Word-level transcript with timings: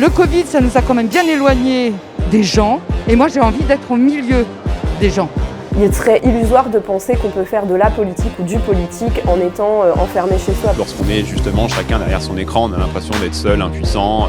Le 0.00 0.08
Covid, 0.08 0.44
ça 0.46 0.62
nous 0.62 0.78
a 0.78 0.80
quand 0.80 0.94
même 0.94 1.08
bien 1.08 1.26
éloignés 1.26 1.92
des 2.30 2.42
gens. 2.42 2.80
Et 3.06 3.16
moi, 3.16 3.28
j'ai 3.28 3.40
envie 3.40 3.62
d'être 3.64 3.90
au 3.90 3.96
milieu 3.96 4.46
des 4.98 5.10
gens. 5.10 5.28
Il 5.78 5.94
serait 5.94 6.22
illusoire 6.24 6.70
de 6.70 6.78
penser 6.78 7.16
qu'on 7.16 7.28
peut 7.28 7.44
faire 7.44 7.66
de 7.66 7.74
la 7.74 7.90
politique 7.90 8.32
ou 8.38 8.44
du 8.44 8.58
politique 8.60 9.20
en 9.26 9.38
étant 9.38 9.82
euh, 9.82 9.92
enfermé 10.00 10.38
chez 10.38 10.54
soi. 10.54 10.72
Lorsqu'on 10.78 11.06
est 11.10 11.22
justement 11.26 11.68
chacun 11.68 11.98
derrière 11.98 12.22
son 12.22 12.38
écran, 12.38 12.70
on 12.70 12.72
a 12.72 12.78
l'impression 12.78 13.12
d'être 13.20 13.34
seul, 13.34 13.60
impuissant. 13.60 14.28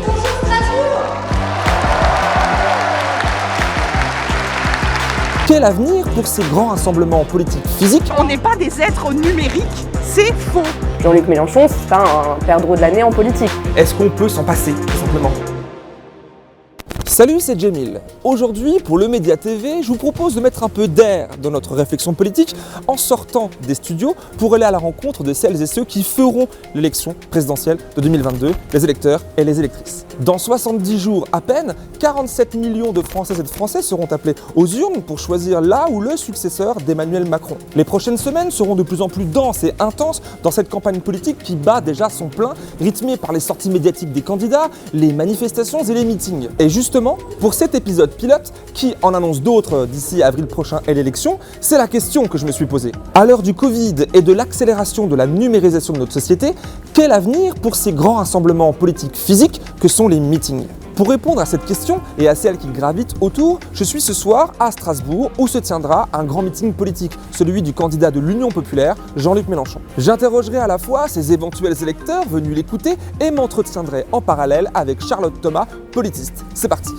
Quel 5.47 5.63
avenir 5.63 6.05
pour 6.09 6.27
ces 6.27 6.43
grands 6.43 6.67
rassemblements 6.67 7.23
politiques 7.23 7.67
physiques 7.79 8.11
On 8.17 8.25
n'est 8.25 8.37
pas 8.37 8.57
des 8.57 8.81
êtres 8.81 9.13
numériques, 9.13 9.63
c'est 10.03 10.33
faux. 10.33 10.63
Jean-Luc 11.01 11.29
Mélenchon, 11.29 11.69
c'est 11.69 11.87
pas 11.87 12.03
un 12.03 12.45
perdreau 12.45 12.75
de 12.75 12.81
l'année 12.81 13.03
en 13.03 13.11
politique. 13.11 13.51
Est-ce 13.77 13.93
qu'on 13.93 14.09
peut 14.09 14.27
s'en 14.27 14.43
passer, 14.43 14.73
tout 14.73 14.97
simplement? 14.97 15.31
Salut, 17.11 17.41
c'est 17.41 17.59
Jamil. 17.59 17.99
Aujourd'hui, 18.23 18.79
pour 18.79 18.97
le 18.97 19.09
Média 19.09 19.35
TV, 19.35 19.83
je 19.83 19.89
vous 19.89 19.97
propose 19.97 20.33
de 20.33 20.39
mettre 20.39 20.63
un 20.63 20.69
peu 20.69 20.87
d'air 20.87 21.27
dans 21.41 21.51
notre 21.51 21.75
réflexion 21.75 22.13
politique 22.13 22.55
en 22.87 22.95
sortant 22.95 23.49
des 23.67 23.75
studios 23.75 24.15
pour 24.37 24.55
aller 24.55 24.63
à 24.63 24.71
la 24.71 24.77
rencontre 24.77 25.21
de 25.21 25.33
celles 25.33 25.61
et 25.61 25.65
ceux 25.65 25.83
qui 25.83 26.03
feront 26.03 26.47
l'élection 26.73 27.13
présidentielle 27.29 27.79
de 27.97 28.01
2022, 28.01 28.53
les 28.71 28.83
électeurs 28.85 29.25
et 29.35 29.43
les 29.43 29.59
électrices. 29.59 30.05
Dans 30.21 30.37
70 30.37 30.99
jours 30.99 31.27
à 31.33 31.41
peine, 31.41 31.75
47 31.99 32.55
millions 32.55 32.93
de 32.93 33.01
Françaises 33.01 33.41
et 33.41 33.43
de 33.43 33.47
Français 33.49 33.81
seront 33.81 34.05
appelés 34.09 34.35
aux 34.55 34.67
urnes 34.67 35.01
pour 35.01 35.19
choisir 35.19 35.59
là 35.59 35.87
ou 35.91 35.99
le 35.99 36.15
successeur 36.15 36.75
d'Emmanuel 36.75 37.27
Macron. 37.27 37.57
Les 37.75 37.83
prochaines 37.83 38.17
semaines 38.17 38.51
seront 38.51 38.75
de 38.75 38.83
plus 38.83 39.01
en 39.01 39.09
plus 39.09 39.25
denses 39.25 39.65
et 39.65 39.73
intenses 39.79 40.21
dans 40.43 40.51
cette 40.51 40.69
campagne 40.69 41.01
politique 41.01 41.39
qui 41.39 41.57
bat 41.57 41.81
déjà 41.81 42.09
son 42.09 42.29
plein, 42.29 42.53
rythmée 42.79 43.17
par 43.17 43.33
les 43.33 43.41
sorties 43.41 43.69
médiatiques 43.69 44.13
des 44.13 44.21
candidats, 44.21 44.69
les 44.93 45.11
manifestations 45.11 45.83
et 45.83 45.93
les 45.93 46.05
meetings. 46.05 46.47
Et 46.57 46.69
justement, 46.69 47.00
pour 47.39 47.53
cet 47.53 47.75
épisode 47.75 48.11
pilote, 48.11 48.53
qui 48.73 48.95
en 49.01 49.13
annonce 49.13 49.41
d'autres 49.41 49.85
d'ici 49.85 50.21
avril 50.23 50.45
prochain 50.45 50.79
et 50.87 50.93
l'élection, 50.93 51.39
c'est 51.59 51.77
la 51.77 51.87
question 51.87 52.27
que 52.27 52.37
je 52.37 52.45
me 52.45 52.51
suis 52.51 52.65
posée. 52.65 52.91
À 53.13 53.25
l'heure 53.25 53.41
du 53.41 53.53
Covid 53.53 53.95
et 54.13 54.21
de 54.21 54.33
l'accélération 54.33 55.07
de 55.07 55.15
la 55.15 55.25
numérisation 55.27 55.93
de 55.93 55.99
notre 55.99 56.13
société, 56.13 56.53
quel 56.93 57.11
avenir 57.11 57.55
pour 57.55 57.75
ces 57.75 57.93
grands 57.93 58.15
rassemblements 58.15 58.73
politiques 58.73 59.15
physiques 59.15 59.61
que 59.79 59.87
sont 59.87 60.07
les 60.07 60.19
meetings? 60.19 60.65
Pour 61.01 61.09
répondre 61.09 61.41
à 61.41 61.47
cette 61.47 61.65
question 61.65 61.99
et 62.19 62.27
à 62.27 62.35
celles 62.35 62.59
qui 62.59 62.67
gravitent 62.67 63.15
autour, 63.21 63.59
je 63.73 63.83
suis 63.83 63.99
ce 63.99 64.13
soir 64.13 64.53
à 64.59 64.69
Strasbourg 64.69 65.31
où 65.39 65.47
se 65.47 65.57
tiendra 65.57 66.07
un 66.13 66.23
grand 66.23 66.43
meeting 66.43 66.73
politique, 66.73 67.17
celui 67.31 67.63
du 67.63 67.73
candidat 67.73 68.11
de 68.11 68.19
l'Union 68.19 68.49
populaire, 68.49 68.95
Jean-Luc 69.15 69.47
Mélenchon. 69.47 69.81
J'interrogerai 69.97 70.57
à 70.57 70.67
la 70.67 70.77
fois 70.77 71.07
ses 71.07 71.33
éventuels 71.33 71.81
électeurs 71.81 72.29
venus 72.29 72.55
l'écouter 72.55 72.97
et 73.19 73.31
m'entretiendrai 73.31 74.05
en 74.11 74.21
parallèle 74.21 74.69
avec 74.75 75.03
Charlotte 75.03 75.41
Thomas, 75.41 75.65
politiste. 75.91 76.45
C'est 76.53 76.67
parti. 76.67 76.91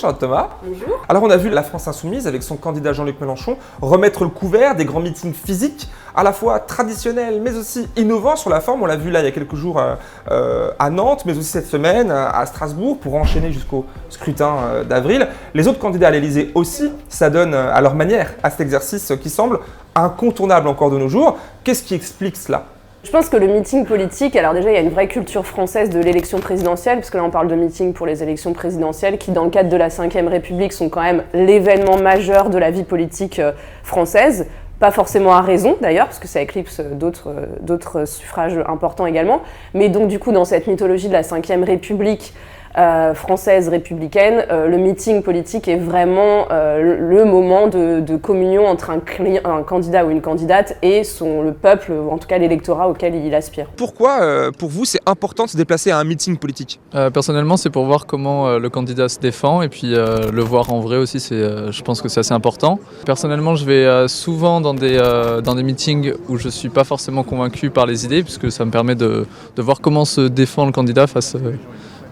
Thomas. 0.00 0.48
Bonjour. 0.62 1.04
Alors 1.08 1.22
on 1.22 1.30
a 1.30 1.36
vu 1.36 1.50
la 1.50 1.62
France 1.62 1.86
insoumise 1.86 2.26
avec 2.26 2.42
son 2.42 2.56
candidat 2.56 2.94
Jean-Luc 2.94 3.20
Mélenchon 3.20 3.58
remettre 3.82 4.24
le 4.24 4.30
couvert 4.30 4.74
des 4.74 4.86
grands 4.86 5.00
meetings 5.00 5.34
physiques 5.34 5.88
à 6.14 6.22
la 6.22 6.32
fois 6.32 6.58
traditionnels 6.58 7.40
mais 7.42 7.54
aussi 7.54 7.86
innovants 7.96 8.36
sur 8.36 8.48
la 8.48 8.60
forme. 8.60 8.82
On 8.82 8.86
l'a 8.86 8.96
vu 8.96 9.10
là 9.10 9.20
il 9.20 9.26
y 9.26 9.28
a 9.28 9.30
quelques 9.30 9.56
jours 9.56 9.78
euh, 9.78 9.94
euh, 10.30 10.70
à 10.78 10.88
Nantes 10.88 11.24
mais 11.26 11.36
aussi 11.36 11.50
cette 11.50 11.66
semaine 11.66 12.10
euh, 12.10 12.30
à 12.32 12.46
Strasbourg 12.46 12.98
pour 12.98 13.14
enchaîner 13.14 13.52
jusqu'au 13.52 13.84
scrutin 14.08 14.82
d'avril. 14.88 15.28
Les 15.52 15.68
autres 15.68 15.78
candidats 15.78 16.08
à 16.08 16.10
l'Elysée 16.10 16.50
aussi 16.54 16.90
s'adonnent 17.08 17.54
à 17.54 17.80
leur 17.82 17.94
manière 17.94 18.32
à 18.42 18.50
cet 18.50 18.62
exercice 18.62 19.12
qui 19.20 19.28
semble 19.28 19.60
incontournable 19.94 20.68
encore 20.68 20.90
de 20.90 20.96
nos 20.96 21.08
jours. 21.08 21.38
Qu'est-ce 21.62 21.82
qui 21.82 21.94
explique 21.94 22.36
cela? 22.36 22.64
Je 23.02 23.10
pense 23.10 23.30
que 23.30 23.36
le 23.38 23.46
meeting 23.46 23.86
politique, 23.86 24.36
alors 24.36 24.52
déjà 24.52 24.70
il 24.70 24.74
y 24.74 24.76
a 24.76 24.82
une 24.82 24.90
vraie 24.90 25.08
culture 25.08 25.46
française 25.46 25.88
de 25.88 25.98
l'élection 26.00 26.38
présidentielle, 26.38 26.98
parce 26.98 27.08
que 27.08 27.16
là 27.16 27.24
on 27.24 27.30
parle 27.30 27.48
de 27.48 27.54
meeting 27.54 27.94
pour 27.94 28.06
les 28.06 28.22
élections 28.22 28.52
présidentielles, 28.52 29.16
qui 29.16 29.30
dans 29.30 29.44
le 29.44 29.50
cadre 29.50 29.70
de 29.70 29.76
la 29.76 29.88
Ve 29.88 30.28
République 30.28 30.74
sont 30.74 30.90
quand 30.90 31.00
même 31.00 31.22
l'événement 31.32 31.96
majeur 31.96 32.50
de 32.50 32.58
la 32.58 32.70
vie 32.70 32.84
politique 32.84 33.38
euh, 33.38 33.52
française. 33.82 34.46
Pas 34.80 34.90
forcément 34.90 35.32
à 35.32 35.40
raison 35.40 35.76
d'ailleurs, 35.80 36.06
parce 36.06 36.18
que 36.18 36.28
ça 36.28 36.40
éclipse 36.40 36.80
d'autres 36.80 38.06
suffrages 38.06 38.58
importants 38.66 39.06
également. 39.06 39.42
Mais 39.74 39.88
donc 39.88 40.08
du 40.08 40.18
coup 40.18 40.32
dans 40.32 40.44
cette 40.44 40.66
mythologie 40.66 41.08
de 41.08 41.12
la 41.12 41.22
Ve 41.22 41.64
République, 41.64 42.34
euh, 42.78 43.14
française 43.14 43.68
républicaine, 43.68 44.44
euh, 44.50 44.68
le 44.68 44.78
meeting 44.78 45.22
politique 45.24 45.66
est 45.66 45.76
vraiment 45.76 46.46
euh, 46.52 46.96
le 47.00 47.24
moment 47.24 47.66
de, 47.66 48.16
communion 48.16 48.66
entre 48.66 48.90
un, 48.90 49.00
un, 49.44 49.62
candidat 49.62 50.04
ou 50.04 50.10
une 50.10 50.20
candidate 50.20 50.76
et 50.82 51.02
son, 51.02 51.42
le 51.42 51.52
peuple, 51.52 51.90
ou 51.90 52.10
en 52.10 52.18
tout 52.18 52.28
cas 52.28 52.38
l'électorat 52.38 52.88
auquel 52.88 53.16
il 53.16 53.34
aspire. 53.34 53.66
Pourquoi, 53.76 54.50
pour 54.56 54.68
vous, 54.68 54.84
c'est 54.84 55.00
important 55.06 55.46
de 55.46 55.50
se 55.50 55.56
déplacer 55.56 55.90
à 55.90 55.98
un 55.98 56.04
meeting 56.04 56.36
politique? 56.36 56.80
Personnellement, 57.12 57.56
c'est 57.56 57.70
pour 57.70 57.84
voir 57.86 58.06
comment 58.06 58.58
le 58.58 58.68
candidat 58.68 59.08
se 59.08 59.18
défend 59.18 59.62
et 59.62 59.68
puis 59.68 59.92
le 59.94 60.40
voir 60.40 60.72
en 60.72 60.80
vrai 60.80 60.96
aussi, 60.96 61.18
je 61.18 61.82
pense 61.82 62.02
que 62.02 62.08
c'est 62.08 62.20
assez 62.20 62.34
important. 62.34 62.78
Personnellement, 63.06 63.54
je 63.54 63.64
vais 63.64 64.08
souvent 64.08 64.60
dans 64.60 64.74
des, 64.74 64.98
dans 65.42 65.54
des 65.54 65.62
meetings 65.62 66.12
où 66.28 66.36
je 66.36 66.46
ne 66.46 66.50
suis 66.50 66.68
pas 66.68 66.84
forcément 66.84 67.22
convaincu 67.22 67.70
par 67.70 67.86
les 67.86 68.04
idées, 68.04 68.22
puisque 68.22 68.52
ça 68.52 68.64
me 68.64 68.70
permet 68.70 68.94
de, 68.94 69.26
de 69.56 69.62
voir 69.62 69.80
comment 69.80 70.04
se 70.04 70.22
défend 70.22 70.66
le 70.66 70.72
candidat 70.72 71.06
face 71.06 71.36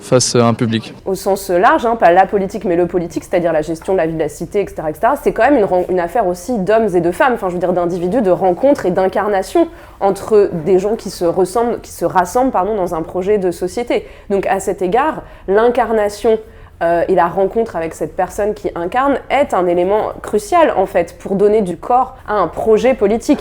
face 0.01 0.35
à 0.37 0.47
un 0.47 0.55
public 0.55 0.95
Au 1.05 1.15
sens 1.15 1.51
large, 1.51 1.85
hein, 1.87 1.97
pas 1.97 2.13
la 2.13 2.27
politique 2.27 2.65
mais 2.65 2.77
le 2.77 2.87
politique, 2.87 3.25
c'est-à-dire 3.25 3.53
la 3.53 3.63
gestion 3.63 3.93
de 3.93 3.99
la 3.99 4.07
vie 4.07 4.15
de 4.15 4.19
la 4.19 4.29
cité, 4.29 4.61
etc. 4.61 4.83
etc. 4.89 5.13
c'est 5.23 5.33
quand 5.33 5.51
même 5.51 5.57
une, 5.57 5.85
une, 5.89 6.01
affaire 6.01 6.27
aussi 6.27 6.59
d'hommes 6.59 6.95
et 6.95 7.01
de 7.01 7.11
femmes, 7.11 7.35
enfin 7.35 7.49
je 7.49 7.55
veux 7.55 7.61
dire 7.61 7.73
d'individus, 7.73 8.23
de 8.23 8.31
rencontres 8.31 8.87
et 8.87 8.91
d'incarnation 8.91 9.69
entre 10.01 10.51
des 10.65 10.79
gens 10.79 10.97
qui 10.97 11.11
se, 11.11 11.25
ressemblent, 11.25 11.81
qui 11.81 11.93
se 11.93 12.05
rassemblent 12.05 12.53
pardon, 12.53 12.75
dans 12.75 12.95
un 12.95 13.03
projet 13.03 13.39
de 13.39 13.51
société. 13.51 14.07
Donc 14.31 14.47
à 14.47 14.61
cet 14.61 14.83
égard, 14.83 15.23
l'incarnation 15.47 16.39
euh, 16.83 17.05
et 17.09 17.15
la 17.15 17.27
rencontre 17.27 17.75
avec 17.75 17.95
cette 17.95 18.15
personne 18.15 18.55
qui 18.55 18.71
incarne 18.75 19.19
est 19.31 19.53
un 19.53 19.67
élément 19.67 20.13
crucial 20.23 20.73
en 20.77 20.87
fait 20.87 21.19
pour 21.19 21.35
donner 21.35 21.63
du 21.63 21.77
corps 21.77 22.17
à 22.27 22.35
un 22.35 22.47
projet 22.47 22.95
politique. 22.95 23.41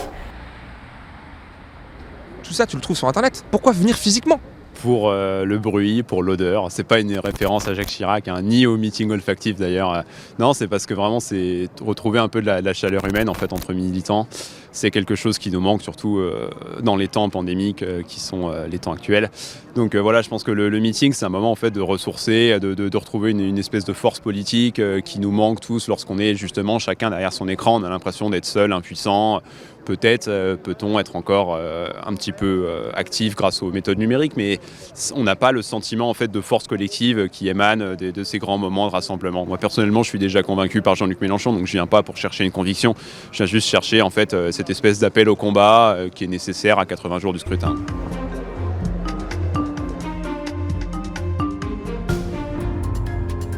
Tout 2.42 2.54
ça, 2.54 2.66
tu 2.66 2.78
le 2.78 2.82
trouves 2.82 2.98
sur 2.98 3.08
Internet. 3.08 3.44
Pourquoi 3.52 3.74
venir 3.74 3.96
physiquement? 3.96 4.40
Pour 4.82 5.10
euh, 5.10 5.44
le 5.46 5.58
bruit, 5.58 6.04
pour 6.04 6.24
l'odeur. 6.24 6.72
C'est 6.72 6.84
pas 6.84 7.00
une 7.00 7.18
référence 7.20 7.68
à 7.68 7.74
Jacques 7.74 7.88
Chirac, 7.88 8.28
hein, 8.28 8.42
ni 8.42 8.66
au 8.66 8.78
meeting 8.78 9.10
olfactif 9.12 9.58
d'ailleurs. 9.58 10.04
Non, 10.40 10.54
c'est 10.54 10.68
parce 10.68 10.86
que 10.86 10.94
vraiment 10.94 11.20
c'est 11.20 11.68
retrouver 11.82 12.20
un 12.20 12.28
peu 12.28 12.42
de 12.42 12.46
la, 12.46 12.74
chaleur 12.74 13.06
humaine 13.06 13.30
en 13.30 13.34
fait 13.34 13.54
entre 13.54 13.74
militants. 13.74 14.28
C'est 14.72 14.92
quelque 14.92 15.16
chose 15.16 15.40
qui 15.40 15.50
nous 15.50 15.60
manque 15.60 15.82
surtout 15.82 16.20
euh, 16.20 16.50
dans 16.82 16.96
les 16.96 17.08
temps 17.08 17.30
pandémiques 17.30 17.82
euh, 17.82 18.04
qui 18.04 18.20
sont 18.20 18.52
les 18.70 18.78
temps 18.78 18.94
actuels. 18.94 19.32
Donc 19.76 19.96
voilà, 19.96 20.22
je 20.22 20.30
pense 20.30 20.44
que 20.44 20.52
le, 20.52 20.70
meeting 20.80 21.14
c'est 21.14 21.26
un 21.26 21.30
moment 21.30 21.52
en 21.52 21.56
fait 21.56 21.72
de 21.72 21.82
ressourcer, 21.82 22.60
de, 22.60 22.98
retrouver 22.98 23.32
une, 23.32 23.58
espèce 23.58 23.86
de 23.86 23.94
force 23.94 24.20
politique 24.20 24.82
qui 25.04 25.20
nous 25.20 25.32
manque 25.32 25.60
tous 25.60 25.88
lorsqu'on 25.88 26.18
est 26.18 26.36
justement 26.36 26.80
chacun 26.80 27.12
derrière 27.12 27.34
son 27.34 27.48
écran. 27.48 27.80
On 27.80 27.84
a 27.84 27.90
l'impression 27.90 28.30
d'être 28.30 28.46
seul, 28.46 28.74
impuissant 28.74 29.42
peut-être 29.88 30.28
euh, 30.28 30.58
peut-on 30.58 31.00
être 31.00 31.16
encore 31.16 31.56
euh, 31.56 31.88
un 32.06 32.14
petit 32.14 32.34
peu 32.34 32.66
euh, 32.68 32.92
actif 32.94 33.36
grâce 33.36 33.64
aux 33.64 33.72
méthodes 33.72 33.98
numériques, 33.98 34.36
mais 34.36 34.60
on 35.16 35.24
n'a 35.24 35.38
pas 35.38 35.54
le 35.54 35.62
sentiment 35.62 36.10
en 36.10 36.14
fait 36.14 36.30
de 36.30 36.42
force 36.42 36.68
collective 36.68 37.30
qui 37.30 37.48
émane 37.48 37.96
de, 37.96 38.24
ces 38.24 38.38
grands 38.38 38.58
moments 38.58 38.88
de 38.88 38.92
rassemblement. 38.92 39.46
Moi 39.46 39.58
personnellement, 39.58 40.04
je 40.04 40.10
suis 40.10 40.20
déjà 40.20 40.44
convaincu 40.44 40.82
par 40.82 40.96
Jean-Luc 40.96 41.22
Mélenchon, 41.22 41.54
donc 41.54 41.68
je 41.68 41.72
viens 41.72 41.88
pas 41.88 42.04
pour 42.04 42.18
chercher 42.18 42.44
une 42.44 42.52
conviction, 42.52 42.96
je 43.32 43.38
viens 43.38 43.46
juste 43.46 43.70
chercher 43.70 44.02
en 44.02 44.10
fait 44.10 44.36
cette 44.52 44.70
espèce 44.70 45.00
d'appel 45.00 45.30
au 45.30 45.38
combat 45.38 45.98
qui 46.14 46.26
est 46.26 46.28
nécessaire 46.28 46.80
à 46.80 46.86
80 46.86 47.20
jours 47.20 47.34
du 47.34 47.40
scrutin. 47.40 47.76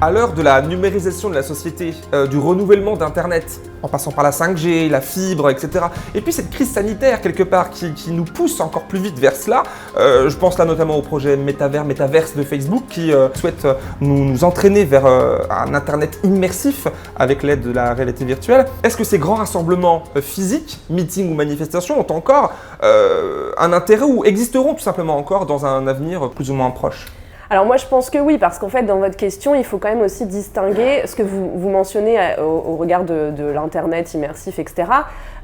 À 0.01 0.11
l'heure 0.11 0.31
de 0.31 0.41
la 0.41 0.61
numérisation 0.61 1.29
de 1.29 1.35
la 1.35 1.43
société, 1.43 1.93
euh, 2.13 2.25
du 2.25 2.37
renouvellement 2.37 2.95
d'Internet, 2.95 3.59
en 3.83 3.89
passant 3.89 4.13
par 4.13 4.23
la 4.23 4.31
5G, 4.31 4.89
la 4.89 5.01
fibre, 5.01 5.49
etc., 5.49 5.87
et 6.15 6.21
puis 6.21 6.31
cette 6.31 6.49
crise 6.49 6.71
sanitaire 6.71 7.19
quelque 7.19 7.43
part 7.43 7.69
qui, 7.69 7.93
nous 8.07 8.23
pousse 8.23 8.61
encore 8.61 8.83
plus 8.83 8.99
vite 8.99 9.19
vers 9.19 9.35
cela, 9.35 9.63
euh, 9.97 10.29
je 10.29 10.37
pense 10.37 10.57
là 10.57 10.63
notamment 10.63 10.95
au 10.95 11.01
projet 11.01 11.35
Métavers, 11.35 11.83
Métaverse 11.83 12.33
de 12.37 12.43
Facebook 12.43 12.83
qui 12.87 13.11
euh, 13.11 13.27
souhaite 13.33 13.67
nous, 13.99 14.41
entraîner 14.45 14.85
vers 14.85 15.05
un 15.05 15.73
Internet 15.73 16.17
immersif 16.23 16.87
avec 17.17 17.43
l'aide 17.43 17.61
de 17.61 17.71
la 17.73 17.93
réalité 17.93 18.23
virtuelle. 18.23 18.67
Est-ce 18.83 18.95
que 18.95 19.03
ces 19.03 19.19
grands 19.19 19.35
rassemblements 19.35 20.05
physiques, 20.21 20.79
meetings 20.89 21.29
ou 21.29 21.35
manifestations, 21.35 21.99
ont 21.99 22.13
encore 22.15 22.53
un 22.81 23.73
intérêt 23.73 24.05
ou 24.05 24.23
existeront 24.23 24.75
tout 24.75 24.83
simplement 24.83 25.17
encore 25.17 25.45
dans 25.45 25.65
un 25.65 25.87
avenir 25.87 26.29
plus 26.29 26.49
ou 26.51 26.53
moins 26.53 26.71
proche? 26.71 27.05
Alors 27.51 27.65
moi 27.65 27.77
je 27.77 27.85
pense 27.87 28.11
que 28.11 28.19
oui, 28.19 28.37
parce 28.37 28.59
qu'en 28.59 28.69
fait 28.69 28.83
dans 28.83 28.97
votre 28.97 29.17
question, 29.17 29.55
il 29.55 29.63
faut 29.63 29.79
quand 29.79 29.89
même 29.89 30.01
aussi 30.01 30.27
distinguer 30.27 31.01
ce 31.05 31.15
que 31.15 31.23
vous, 31.23 31.49
vous 31.55 31.69
mentionnez 31.69 32.19
euh, 32.19 32.43
au, 32.43 32.73
au 32.73 32.75
regard 32.75 33.03
de, 33.03 33.31
de 33.31 33.45
l'Internet 33.45 34.13
immersif, 34.13 34.59
etc. 34.59 34.87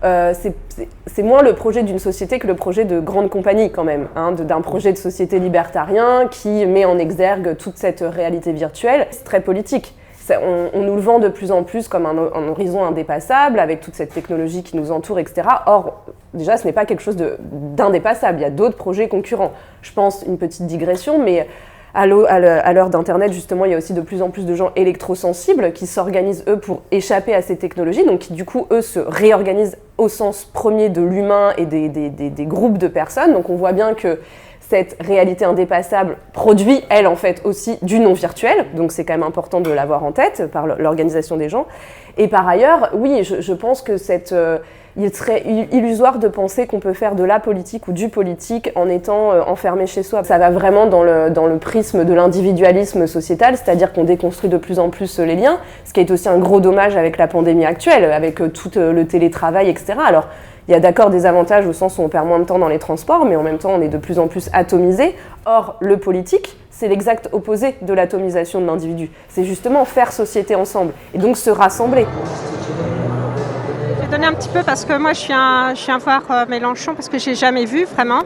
Euh, 0.04 0.34
c'est 1.07 1.24
moins 1.24 1.42
le 1.42 1.54
projet 1.54 1.81
d'une 1.81 1.98
société 1.98 2.38
que 2.38 2.46
le 2.46 2.56
projet 2.56 2.86
de 2.86 3.00
grande 3.00 3.30
compagnie 3.30 3.72
quand 3.72 3.84
même, 3.84 4.07
hein, 4.16 4.34
d'un 4.34 4.62
projet 4.62 4.94
de 4.94 4.98
société 4.98 5.40
libertarien 5.40 6.28
qui 6.30 6.66
met 6.68 6.86
en 6.86 7.00
exergue 7.00 7.57
toute 7.57 7.78
cette 7.78 8.02
réalité 8.02 8.52
virtuelle. 8.52 9.07
C'est 9.10 9.24
très 9.24 9.42
politique. 9.42 9.96
On, 10.30 10.69
on, 10.74 10.81
nous 10.81 10.96
le 10.96 11.02
vend 11.02 11.19
de 11.19 11.28
plus 11.28 11.52
en 11.52 11.63
plus 11.63 11.88
comme 11.88 12.06
un, 12.06 12.18
un, 12.18 12.48
horizon 12.48 12.84
indépassable 12.84 13.60
avec 13.60 13.80
toute 13.81 13.94
cette 13.94 14.12
technologie 14.12 14.63
qui 14.63 14.75
nous 14.75 14.92
entoure, 14.92 15.19
etc. 15.19 15.48
Or, 15.68 16.04
déjà, 16.34 16.57
ce 16.57 16.66
n'est 16.66 16.74
pas 16.74 16.86
quelque 16.86 17.02
chose 17.02 17.18
d'indépassable. 17.18 18.40
Il 18.40 18.42
y 18.42 18.46
a 18.46 18.50
d'autres 18.50 18.75
projets 18.75 19.07
concurrents. 19.07 19.54
Je 19.84 19.92
pense, 19.92 20.24
une 20.24 20.40
petite 20.40 20.66
digression, 20.66 21.24
mais 21.24 21.48
à 21.95 22.74
l'heure 22.74 22.89
d'Internet, 22.89 23.31
justement, 23.31 23.65
il 23.65 23.71
y 23.71 23.74
a 23.74 23.77
aussi 23.77 23.94
de 23.94 24.01
plus 24.01 24.21
en 24.21 24.30
plus 24.30 24.45
de 24.45 24.53
gens 24.53 24.71
électrosensibles 24.75 25.71
qui 25.71 25.88
s'organisent, 25.88 26.44
eux, 26.47 26.57
pour 26.57 26.81
échapper 26.92 27.33
à 27.33 27.42
ces 27.42 27.56
technologies, 27.57 28.06
donc 28.06 28.19
qui, 28.19 28.33
du 28.33 28.44
coup, 28.44 28.68
eux, 28.71 28.81
se 28.81 29.00
réorganisent 29.00 29.77
au 29.97 30.09
sens 30.09 30.45
premier 30.45 30.89
de 30.89 31.01
l'humain 31.01 31.53
et 31.57 31.65
des, 31.65 32.45
groupes 32.45 32.77
de 32.77 32.88
personnes. 32.88 33.33
Donc 33.33 33.50
on 33.50 33.56
voit 33.56 33.71
bien 33.71 33.94
que 33.94 34.19
cette 34.69 34.97
réalité 35.00 35.45
indépassable 35.45 36.17
produit, 36.33 36.81
elle, 36.89 37.07
en 37.07 37.15
fait, 37.15 37.41
aussi 37.44 37.77
du 37.81 38.00
non 38.00 38.13
virtuel. 38.13 38.65
Donc 38.75 38.91
c'est 38.91 39.06
quand 39.06 39.13
même 39.13 39.23
important 39.23 39.62
de 39.62 39.71
l'avoir 39.71 40.03
en 40.03 40.12
tête 40.12 40.50
par 40.51 40.67
l'organisation 40.67 41.38
des 41.38 41.50
gens. 41.50 41.67
Et 42.17 42.27
par 42.27 42.47
ailleurs, 42.47 42.89
oui, 42.94 43.23
je, 43.23 43.53
pense 43.53 43.81
que 43.81 43.97
cette... 43.97 44.31
Euh, 44.31 44.57
il 44.97 45.13
serait 45.13 45.44
illusoire 45.71 46.19
de 46.19 46.27
penser 46.27 46.67
qu'on 46.67 46.79
peut 46.79 46.94
faire 46.94 47.15
de 47.15 47.23
la 47.23 47.39
politique 47.39 47.88
ou 47.88 47.91
du 47.91 48.07
politique 48.07 48.71
en 48.75 48.88
étant 48.88 49.33
euh, 49.33 49.41
enfermé 49.41 49.88
chez 49.88 50.03
soi. 50.03 50.23
Ça 50.23 50.38
va 50.38 50.51
vraiment 50.51 50.85
dans 50.85 51.03
le, 51.03 51.29
dans 51.29 51.47
le 51.47 51.57
prisme 51.57 52.06
de 52.06 52.13
l'individualisme 52.13 53.06
sociétal, 53.06 53.57
c'est-à-dire 53.57 53.91
qu'on 53.91 54.06
déconstruit 54.06 54.50
de 54.50 54.57
plus 54.57 54.79
en 54.79 54.89
plus 54.89 55.19
les 55.19 55.35
liens, 55.35 55.59
ce 55.83 55.91
qui 55.91 56.00
est 56.00 56.11
aussi 56.11 56.29
un 56.29 56.38
gros 56.38 56.61
dommage 56.61 56.95
avec 56.95 57.18
la 57.18 57.27
pandémie 57.27 57.65
actuelle, 57.65 58.06
avec 58.06 58.41
euh, 58.41 58.47
tout 58.47 58.77
euh, 58.77 58.94
le 58.94 59.06
télétravail, 59.06 59.69
etc. 59.69 59.95
Alors, 60.06 60.27
il 60.67 60.71
y 60.71 60.75
a 60.75 60.79
d'accord 60.79 61.09
des 61.09 61.25
avantages 61.25 61.67
au 61.67 61.73
sens 61.73 61.97
où 61.97 62.01
on 62.01 62.09
perd 62.09 62.27
moins 62.27 62.39
de 62.39 62.45
temps 62.45 62.59
dans 62.59 62.67
les 62.67 62.79
transports, 62.79 63.25
mais 63.25 63.35
en 63.35 63.44
même 63.44 63.57
temps 63.57 63.71
on 63.71 63.81
est 63.81 63.89
de 63.89 63.97
plus 63.97 64.19
en 64.19 64.27
plus 64.27 64.50
atomisé. 64.53 65.15
Or, 65.45 65.75
le 65.79 65.97
politique, 65.97 66.57
c'est 66.71 66.88
l'exact 66.88 67.29
opposé 67.31 67.75
de 67.81 67.94
l'atomisation 67.94 68.62
de 68.62 68.65
l'individu. 68.65 69.12
C'est 69.29 69.44
justement 69.44 69.85
faire 69.85 70.12
société 70.12 70.56
ensemble 70.56 70.94
et 71.13 71.17
donc 71.17 71.38
se 71.38 71.50
rassembler 71.50 72.06
donner 74.15 74.27
un 74.27 74.33
petit 74.33 74.50
peu 74.50 74.63
parce 74.63 74.85
que 74.85 74.97
moi 74.97 75.12
je 75.12 75.25
viens, 75.25 75.73
je 75.73 76.03
voir 76.03 76.21
euh, 76.29 76.45
Mélenchon 76.47 76.94
parce 76.94 77.09
que 77.09 77.18
j'ai 77.18 77.35
jamais 77.35 77.65
vu 77.65 77.83
vraiment. 77.83 78.21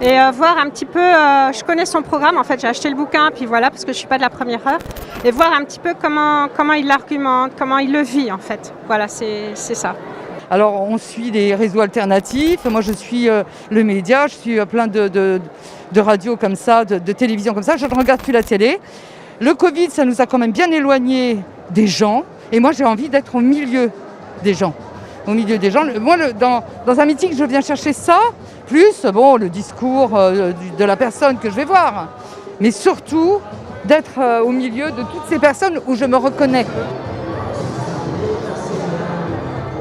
Et 0.00 0.18
euh, 0.18 0.30
voir 0.32 0.56
un 0.58 0.68
petit 0.70 0.86
peu, 0.86 0.98
euh, 0.98 1.52
je 1.52 1.62
connais 1.62 1.84
son 1.84 2.02
programme 2.02 2.36
en 2.38 2.42
fait, 2.42 2.58
j'ai 2.58 2.66
acheté 2.66 2.88
le 2.88 2.96
bouquin, 2.96 3.30
puis 3.32 3.44
voilà, 3.44 3.70
parce 3.70 3.84
que 3.84 3.92
je 3.92 3.98
suis 3.98 4.08
pas 4.08 4.16
de 4.16 4.22
la 4.22 4.30
première 4.30 4.66
heure, 4.66 4.78
et 5.24 5.30
voir 5.30 5.52
un 5.52 5.62
petit 5.64 5.78
peu 5.78 5.92
comment, 6.00 6.48
comment 6.56 6.72
il 6.72 6.86
l'argumente, 6.86 7.52
comment 7.58 7.78
il 7.78 7.92
le 7.92 8.00
vit 8.00 8.32
en 8.32 8.38
fait. 8.38 8.72
Voilà, 8.86 9.08
c'est 9.08 9.54
ça. 9.54 9.94
Alors 10.52 10.82
on 10.82 10.98
suit 10.98 11.30
des 11.30 11.54
réseaux 11.54 11.80
alternatifs, 11.80 12.64
moi 12.64 12.80
je 12.80 12.90
suis 12.92 13.28
euh, 13.28 13.44
le 13.70 13.84
média, 13.84 14.26
je 14.26 14.34
suis 14.34 14.58
euh, 14.58 14.66
plein 14.66 14.88
de, 14.88 15.40
radios 15.96 16.36
comme 16.36 16.56
ça, 16.56 16.84
de, 16.84 17.12
télévision 17.12 17.54
comme 17.54 17.62
ça, 17.62 17.76
je 17.76 17.86
ne 17.86 17.94
regarde 17.94 18.20
plus 18.20 18.32
la 18.32 18.42
télé. 18.42 18.80
Le 19.40 19.54
Covid, 19.54 19.90
ça 19.90 20.04
nous 20.04 20.20
a 20.20 20.26
quand 20.26 20.38
même 20.38 20.50
bien 20.50 20.68
éloigné 20.72 21.38
des 21.70 21.86
gens, 21.86 22.24
et 22.50 22.58
moi 22.58 22.72
j'ai 22.72 22.84
envie 22.84 23.08
d'être 23.08 23.36
au 23.36 23.40
milieu 23.40 23.92
des 24.42 24.54
gens 24.54 24.74
au 25.28 25.32
milieu 25.32 25.58
des 25.58 25.70
gens. 25.70 25.84
Moi, 26.00 26.16
dans, 26.32 26.62
un 26.86 27.04
meeting, 27.04 27.36
je 27.36 27.44
viens 27.44 27.60
chercher 27.60 27.92
ça, 27.92 28.18
plus 28.66 29.04
bon, 29.12 29.36
le 29.36 29.50
discours 29.50 30.16
euh, 30.16 30.52
de 30.78 30.84
la 30.84 30.96
personne 30.96 31.38
que 31.38 31.50
je 31.50 31.54
vais 31.54 31.66
voir. 31.66 32.08
Mais 32.58 32.70
surtout, 32.70 33.38
d'être 33.84 34.42
au 34.42 34.50
milieu 34.50 34.86
de 34.90 35.02
toutes 35.02 35.28
ces 35.28 35.38
personnes 35.38 35.78
où 35.86 35.94
je 35.94 36.06
me 36.06 36.16
reconnais. 36.16 36.64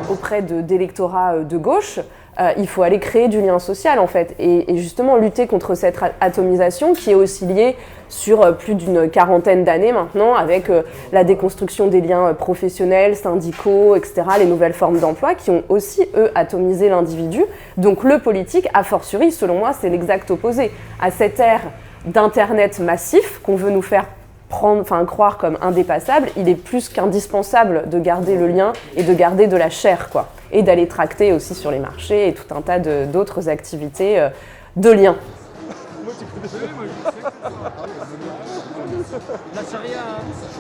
Auprès 0.09 0.41
d'électorats 0.41 1.39
de, 1.39 1.43
de 1.43 1.57
gauche, 1.57 1.99
euh, 2.39 2.53
il 2.57 2.67
faut 2.67 2.83
aller 2.83 2.99
créer 2.99 3.27
du 3.27 3.41
lien 3.41 3.59
social 3.59 3.99
en 3.99 4.07
fait 4.07 4.33
et, 4.39 4.77
justement 4.77 5.17
lutter 5.17 5.45
contre 5.45 5.75
cette 5.75 5.99
atomisation 6.21 6.93
qui 6.93 7.11
est 7.11 7.15
aussi 7.15 7.45
liée 7.45 7.75
sur 8.07 8.41
euh, 8.41 8.53
plus 8.53 8.75
d'une 8.75 9.09
quarantaine 9.09 9.65
d'années 9.65 9.91
maintenant 9.91 10.35
avec 10.35 10.69
euh, 10.69 10.83
la 11.11 11.25
déconstruction 11.25 11.87
des 11.87 11.99
liens 11.99 12.33
professionnels, 12.33 13.17
syndicaux, 13.17 13.95
etc., 13.95 14.23
les 14.39 14.45
nouvelles 14.45 14.73
formes 14.73 14.99
d'emploi 14.99 15.35
qui 15.35 15.49
ont 15.49 15.63
aussi 15.67 16.07
eux 16.15 16.31
atomisé 16.33 16.87
l'individu. 16.87 17.43
Donc 17.75 18.05
le 18.05 18.19
politique, 18.19 18.69
a 18.73 18.83
fortiori, 18.83 19.31
selon 19.31 19.59
moi, 19.59 19.73
c'est 19.73 19.89
l'exact 19.89 20.31
opposé 20.31 20.71
à 21.01 21.11
cette 21.11 21.39
ère 21.39 21.61
d'internet 22.05 22.79
massif 22.79 23.41
qu'on 23.43 23.55
veut 23.55 23.71
nous 23.71 23.81
faire 23.81 24.05
prendre, 24.49 24.81
enfin 24.81 25.05
croire 25.05 25.37
comme 25.37 25.57
indépassable, 25.61 26.29
il 26.35 26.49
est 26.49 26.55
plus 26.55 26.89
qu'indispensable 26.89 27.87
de 27.89 27.99
garder 27.99 28.35
le 28.35 28.47
lien 28.47 28.73
et 28.97 29.03
de 29.03 29.13
garder 29.13 29.47
de 29.47 29.55
la 29.55 29.69
chair, 29.69 30.09
quoi, 30.09 30.29
et 30.51 30.63
d'aller 30.63 30.87
tracter 30.87 31.31
aussi 31.31 31.53
sur 31.53 31.71
les 31.71 31.79
marchés 31.79 32.27
et 32.27 32.33
tout 32.33 32.53
un 32.53 32.61
tas 32.61 32.79
d'autres 32.79 33.47
activités 33.47 34.19
euh, 34.19 34.29
de 34.75 34.89
lien. 34.89 35.15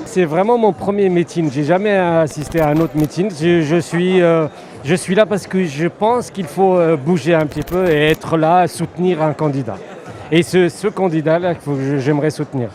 C'est 0.05 0.25
vraiment 0.25 0.57
mon 0.57 0.73
premier 0.73 1.09
meeting. 1.09 1.51
J'ai 1.51 1.63
jamais 1.63 1.97
assisté 1.97 2.61
à 2.61 2.69
un 2.69 2.77
autre 2.77 2.95
meeting. 2.95 3.31
Je, 3.31 3.79
suis, 3.79 4.21
euh, 4.21 4.47
je 4.83 4.95
suis 4.95 5.15
là 5.15 5.25
parce 5.25 5.47
que 5.47 5.63
je 5.65 5.87
pense 5.87 6.31
qu'il 6.31 6.47
faut 6.47 6.77
euh, 6.77 6.95
bouger 6.95 7.33
un 7.33 7.45
petit 7.45 7.63
peu 7.63 7.89
et 7.89 8.11
être 8.11 8.37
là, 8.37 8.67
soutenir 8.67 9.21
un 9.21 9.33
candidat. 9.33 9.77
Et 10.31 10.43
ce, 10.43 10.69
ce 10.69 10.87
candidat-là, 10.87 11.53
j'aimerais 11.97 12.29
soutenir, 12.29 12.69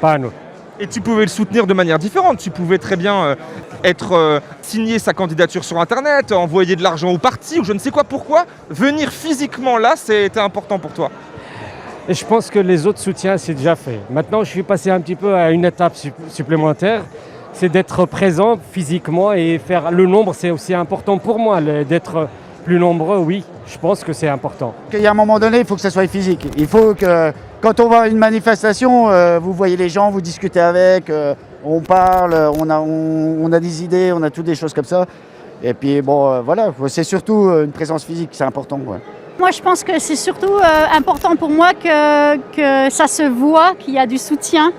pas 0.00 0.12
un 0.14 0.24
autre. 0.24 0.36
Et 0.82 0.86
tu 0.86 1.02
pouvais 1.02 1.24
le 1.24 1.28
soutenir 1.28 1.66
de 1.66 1.74
manière 1.74 1.98
différente. 1.98 2.38
Tu 2.38 2.48
pouvais 2.48 2.78
très 2.78 2.96
bien 2.96 3.22
euh, 3.22 3.34
être 3.84 4.12
euh, 4.12 4.40
signer 4.62 4.98
sa 4.98 5.12
candidature 5.12 5.62
sur 5.62 5.78
Internet, 5.78 6.32
envoyer 6.32 6.74
de 6.74 6.82
l'argent 6.82 7.10
au 7.12 7.18
parti 7.18 7.60
ou 7.60 7.64
je 7.64 7.74
ne 7.74 7.78
sais 7.78 7.90
quoi. 7.90 8.02
Pourquoi 8.02 8.46
venir 8.70 9.12
physiquement 9.12 9.76
là, 9.76 9.92
c'était 9.94 10.40
important 10.40 10.78
pour 10.78 10.92
toi? 10.92 11.10
Et 12.08 12.14
je 12.14 12.24
pense 12.24 12.48
que 12.48 12.58
les 12.58 12.86
autres 12.86 12.98
soutiens, 12.98 13.36
c'est 13.36 13.52
déjà 13.52 13.76
fait. 13.76 14.00
Maintenant, 14.08 14.42
je 14.42 14.48
suis 14.48 14.62
passé 14.62 14.90
un 14.90 15.02
petit 15.02 15.16
peu 15.16 15.34
à 15.34 15.50
une 15.50 15.66
étape 15.66 15.94
su 15.96 16.12
supplémentaire. 16.30 17.02
C'est 17.52 17.68
d'être 17.68 18.06
présent 18.06 18.58
physiquement 18.72 19.34
et 19.34 19.58
faire 19.58 19.90
le 19.90 20.06
nombre, 20.06 20.34
c'est 20.34 20.50
aussi 20.50 20.72
important 20.72 21.18
pour 21.18 21.38
moi. 21.38 21.60
D'être 21.60 22.28
plus 22.64 22.78
nombreux, 22.78 23.18
oui, 23.18 23.44
je 23.66 23.76
pense 23.76 24.02
que 24.02 24.14
c'est 24.14 24.28
important. 24.28 24.74
Il 24.94 25.00
y 25.00 25.06
a 25.06 25.10
un 25.10 25.14
moment 25.14 25.38
donné, 25.38 25.58
il 25.58 25.66
faut 25.66 25.74
que 25.74 25.80
ça 25.82 25.90
soit 25.90 26.06
physique. 26.06 26.48
Il 26.56 26.66
faut 26.66 26.94
que 26.94 27.32
quand 27.60 27.78
on 27.80 27.88
va 27.88 28.02
à 28.02 28.08
une 28.08 28.16
manifestation, 28.16 29.10
euh, 29.10 29.38
vous 29.38 29.52
voyez 29.52 29.76
les 29.76 29.88
gens, 29.88 30.10
vous 30.10 30.20
discutez 30.20 30.60
avec, 30.60 31.10
euh, 31.10 31.34
on 31.64 31.80
parle, 31.80 32.34
on 32.58 32.70
a, 32.70 32.80
on, 32.80 33.52
a, 33.52 33.60
des 33.60 33.84
idées, 33.84 34.12
on 34.14 34.22
a 34.22 34.30
toutes 34.30 34.46
des 34.46 34.54
choses 34.54 34.72
comme 34.72 34.84
ça. 34.84 35.06
Et 35.62 35.74
puis 35.74 36.00
bon, 36.00 36.30
euh, 36.30 36.40
voilà, 36.40 36.72
c'est 36.88 37.04
surtout 37.04 37.50
une 37.50 37.72
présence 37.72 38.04
physique, 38.04 38.30
c'est 38.32 38.44
important. 38.44 38.80
Moi, 39.38 39.50
je 39.50 39.60
pense 39.60 39.84
que 39.84 39.98
c'est 39.98 40.16
surtout 40.16 40.56
important 40.94 41.36
pour 41.36 41.50
moi 41.50 41.72
que, 41.72 42.36
que 42.36 42.90
ça 42.90 43.06
se 43.06 43.22
voit, 43.22 43.74
qu'il 43.78 43.94
y 43.94 43.98
a 43.98 44.06
du 44.06 44.18
soutien 44.18 44.72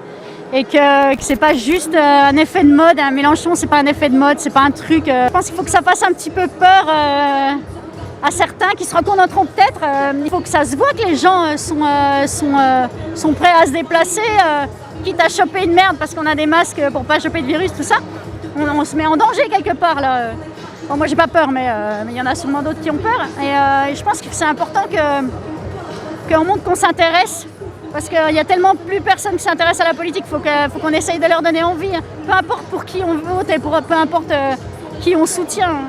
et 0.53 0.63
que, 0.63 1.15
que 1.15 1.23
c'est 1.23 1.39
pas 1.39 1.53
juste 1.53 1.95
un 1.95 2.35
effet 2.35 2.63
de 2.63 2.73
mode. 2.73 2.99
Un 2.99 3.11
Mélenchon, 3.11 3.55
c'est 3.55 3.67
pas 3.67 3.77
un 3.77 3.85
effet 3.85 4.09
de 4.09 4.17
mode, 4.17 4.39
c'est 4.39 4.53
pas 4.53 4.61
un 4.61 4.71
truc. 4.71 5.05
je 5.05 5.31
pense 5.31 5.45
qu'il 5.45 5.55
faut 5.55 5.63
que 5.63 5.69
ça 5.69 5.81
fasse 5.81 6.03
un 6.03 6.13
petit 6.13 6.29
peu 6.29 6.47
peur 6.47 6.85
à 8.23 8.31
certains 8.31 8.71
qui 8.71 8.85
se 8.85 8.95
reconnaîtront 8.95 9.45
peut-être. 9.45 9.79
Euh, 9.83 10.13
il 10.23 10.29
faut 10.29 10.39
que 10.39 10.49
ça 10.49 10.63
se 10.63 10.75
voit 10.75 10.91
que 10.91 11.05
les 11.05 11.15
gens 11.15 11.43
euh, 11.43 11.57
sont, 11.57 11.83
euh, 11.83 12.27
sont, 12.27 12.89
sont 13.15 13.33
prêts 13.33 13.53
à 13.61 13.65
se 13.65 13.71
déplacer, 13.71 14.21
quitte 15.03 15.19
à 15.19 15.29
choper 15.29 15.65
une 15.65 15.73
merde 15.73 15.97
parce 15.97 16.13
qu'on 16.13 16.25
a 16.25 16.35
des 16.35 16.45
masques 16.45 16.81
pour 16.91 17.03
pas 17.03 17.19
choper 17.19 17.41
de 17.41 17.47
virus, 17.47 17.73
tout 17.73 17.83
ça. 17.83 17.95
On, 18.57 18.83
se 18.85 18.95
met 18.95 19.07
en 19.07 19.15
danger 19.15 19.47
quelque 19.49 19.75
part 19.75 19.99
là. 20.01 20.31
Bon, 20.87 20.97
moi 20.97 21.07
j'ai 21.07 21.15
pas 21.15 21.27
peur, 21.27 21.49
mais 21.51 21.67
il 22.09 22.15
y 22.15 22.21
en 22.21 22.25
a 22.25 22.35
sûrement 22.35 22.61
d'autres 22.61 22.81
qui 22.81 22.91
ont 22.91 22.97
peur. 22.97 23.27
Et, 23.41 23.95
je 23.95 24.03
pense 24.03 24.21
que 24.21 24.27
c'est 24.31 24.45
important 24.45 24.81
qu'on 24.83 25.27
qu 26.27 26.45
montre 26.45 26.63
qu'on 26.63 26.75
s'intéresse. 26.75 27.47
Parce 27.93 28.07
qu'il 28.07 28.35
y 28.35 28.39
a 28.39 28.45
tellement 28.45 28.73
plus 28.75 29.01
personne 29.01 29.35
qui 29.35 29.43
s'intéresse 29.43 29.81
à 29.81 29.83
la 29.83 29.93
politique, 29.93 30.23
il 30.25 30.29
faut 30.29 30.39
qu'on 30.79 30.89
qu 30.89 30.95
essaye 30.95 31.19
de 31.19 31.27
leur 31.27 31.41
donner 31.41 31.63
envie. 31.63 31.91
Peu 32.25 32.33
importe 32.33 32.63
pour 32.63 32.85
qui 32.85 33.01
on 33.03 33.15
vote 33.15 33.49
et 33.49 33.59
pour, 33.59 33.81
peu 33.81 33.93
importe 33.93 34.31
qui 35.01 35.15
on 35.15 35.25
soutient 35.25 35.79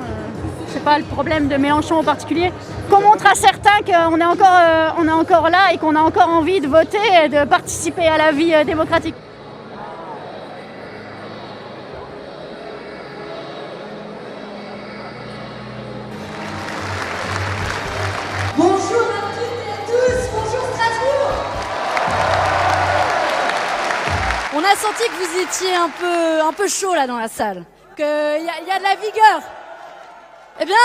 c'est 0.73 0.85
pas 0.85 0.99
le 0.99 1.05
problème 1.05 1.49
de 1.49 1.57
Mélenchon 1.57 1.97
en 1.97 2.05
particulier, 2.05 2.53
qu'on 2.91 3.01
montre 3.01 3.27
à 3.27 3.35
certains 3.35 3.81
qu'on 3.85 4.19
est, 4.21 4.25
encore, 4.25 4.59
euh, 4.59 4.91
on 4.99 5.07
est 5.07 5.13
encore 5.13 5.51
là 5.51 5.73
et 5.73 5.79
qu'on 5.79 5.95
a 5.95 6.01
encore 6.01 6.29
envie 6.29 6.61
de 6.61 6.69
voter 6.69 6.99
et 7.25 7.29
de 7.29 7.45
participer 7.45 8.07
à 8.07 8.17
la 8.17 8.33
vie 8.33 8.55
euh, 8.55 8.65
démocratique. 8.65 9.15
Bonjour 18.57 18.73
à 18.73 19.31
toutes 19.35 19.59
et 19.59 19.73
à 19.73 19.81
tous, 19.87 20.29
bonjour 20.33 20.69
Strasbourg 20.73 21.33
On 24.55 24.59
a 24.59 24.77
senti 24.77 25.05
que 25.05 25.17
vous 25.17 25.43
étiez 25.43 25.75
un 25.75 25.89
peu, 25.89 26.47
un 26.47 26.53
peu 26.53 26.69
chaud 26.69 26.95
là 26.95 27.07
dans 27.07 27.19
la 27.19 27.29
salle, 27.29 27.65
qu'il 27.97 28.05
y, 28.05 28.69
y 28.69 28.73
a 28.73 28.79
de 28.79 28.83
la 28.83 28.95
vigueur. 28.97 29.62
Eh 30.61 30.65
bien, 30.65 30.77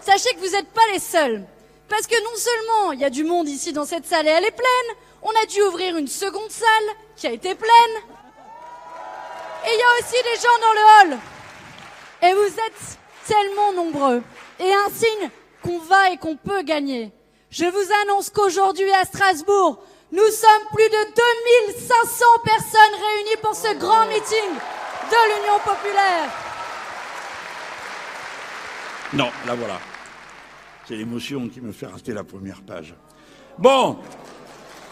sachez 0.00 0.34
que 0.34 0.40
vous 0.40 0.52
n'êtes 0.52 0.72
pas 0.72 0.86
les 0.92 0.98
seuls. 0.98 1.44
Parce 1.88 2.06
que 2.06 2.22
non 2.24 2.36
seulement 2.36 2.92
il 2.92 3.00
y 3.00 3.04
a 3.04 3.10
du 3.10 3.24
monde 3.24 3.48
ici 3.48 3.72
dans 3.72 3.84
cette 3.84 4.06
salle 4.06 4.26
et 4.26 4.30
elle 4.30 4.44
est 4.44 4.50
pleine, 4.50 4.96
on 5.22 5.30
a 5.30 5.46
dû 5.46 5.60
ouvrir 5.62 5.96
une 5.96 6.08
seconde 6.08 6.50
salle 6.50 6.96
qui 7.16 7.26
a 7.26 7.32
été 7.32 7.54
pleine. 7.54 7.96
Et 9.64 9.70
il 9.72 9.78
y 9.78 9.82
a 9.82 10.00
aussi 10.00 10.22
des 10.22 10.40
gens 10.40 10.58
dans 10.60 10.72
le 10.72 11.12
hall. 11.12 11.18
Et 12.22 12.34
vous 12.34 12.58
êtes 12.58 12.98
tellement 13.26 13.72
nombreux. 13.72 14.22
Et 14.58 14.72
un 14.72 14.90
signe 14.90 15.30
qu'on 15.62 15.78
va 15.78 16.10
et 16.10 16.16
qu'on 16.16 16.36
peut 16.36 16.62
gagner. 16.62 17.12
Je 17.50 17.64
vous 17.66 17.92
annonce 18.02 18.30
qu'aujourd'hui 18.30 18.90
à 18.92 19.04
Strasbourg, 19.04 19.78
nous 20.10 20.28
sommes 20.28 20.66
plus 20.74 20.88
de 20.88 21.14
2500 21.78 22.24
personnes 22.44 23.00
réunies 23.00 23.36
pour 23.42 23.54
ce 23.54 23.74
grand 23.78 24.06
meeting 24.06 24.50
de 25.10 25.34
l'Union 25.34 25.58
populaire. 25.64 26.51
Non, 29.14 29.28
là 29.46 29.54
voilà. 29.54 29.78
C'est 30.88 30.96
l'émotion 30.96 31.48
qui 31.48 31.60
me 31.60 31.72
fait 31.72 31.86
rester 31.86 32.12
la 32.12 32.24
première 32.24 32.62
page. 32.62 32.94
Bon, 33.58 33.98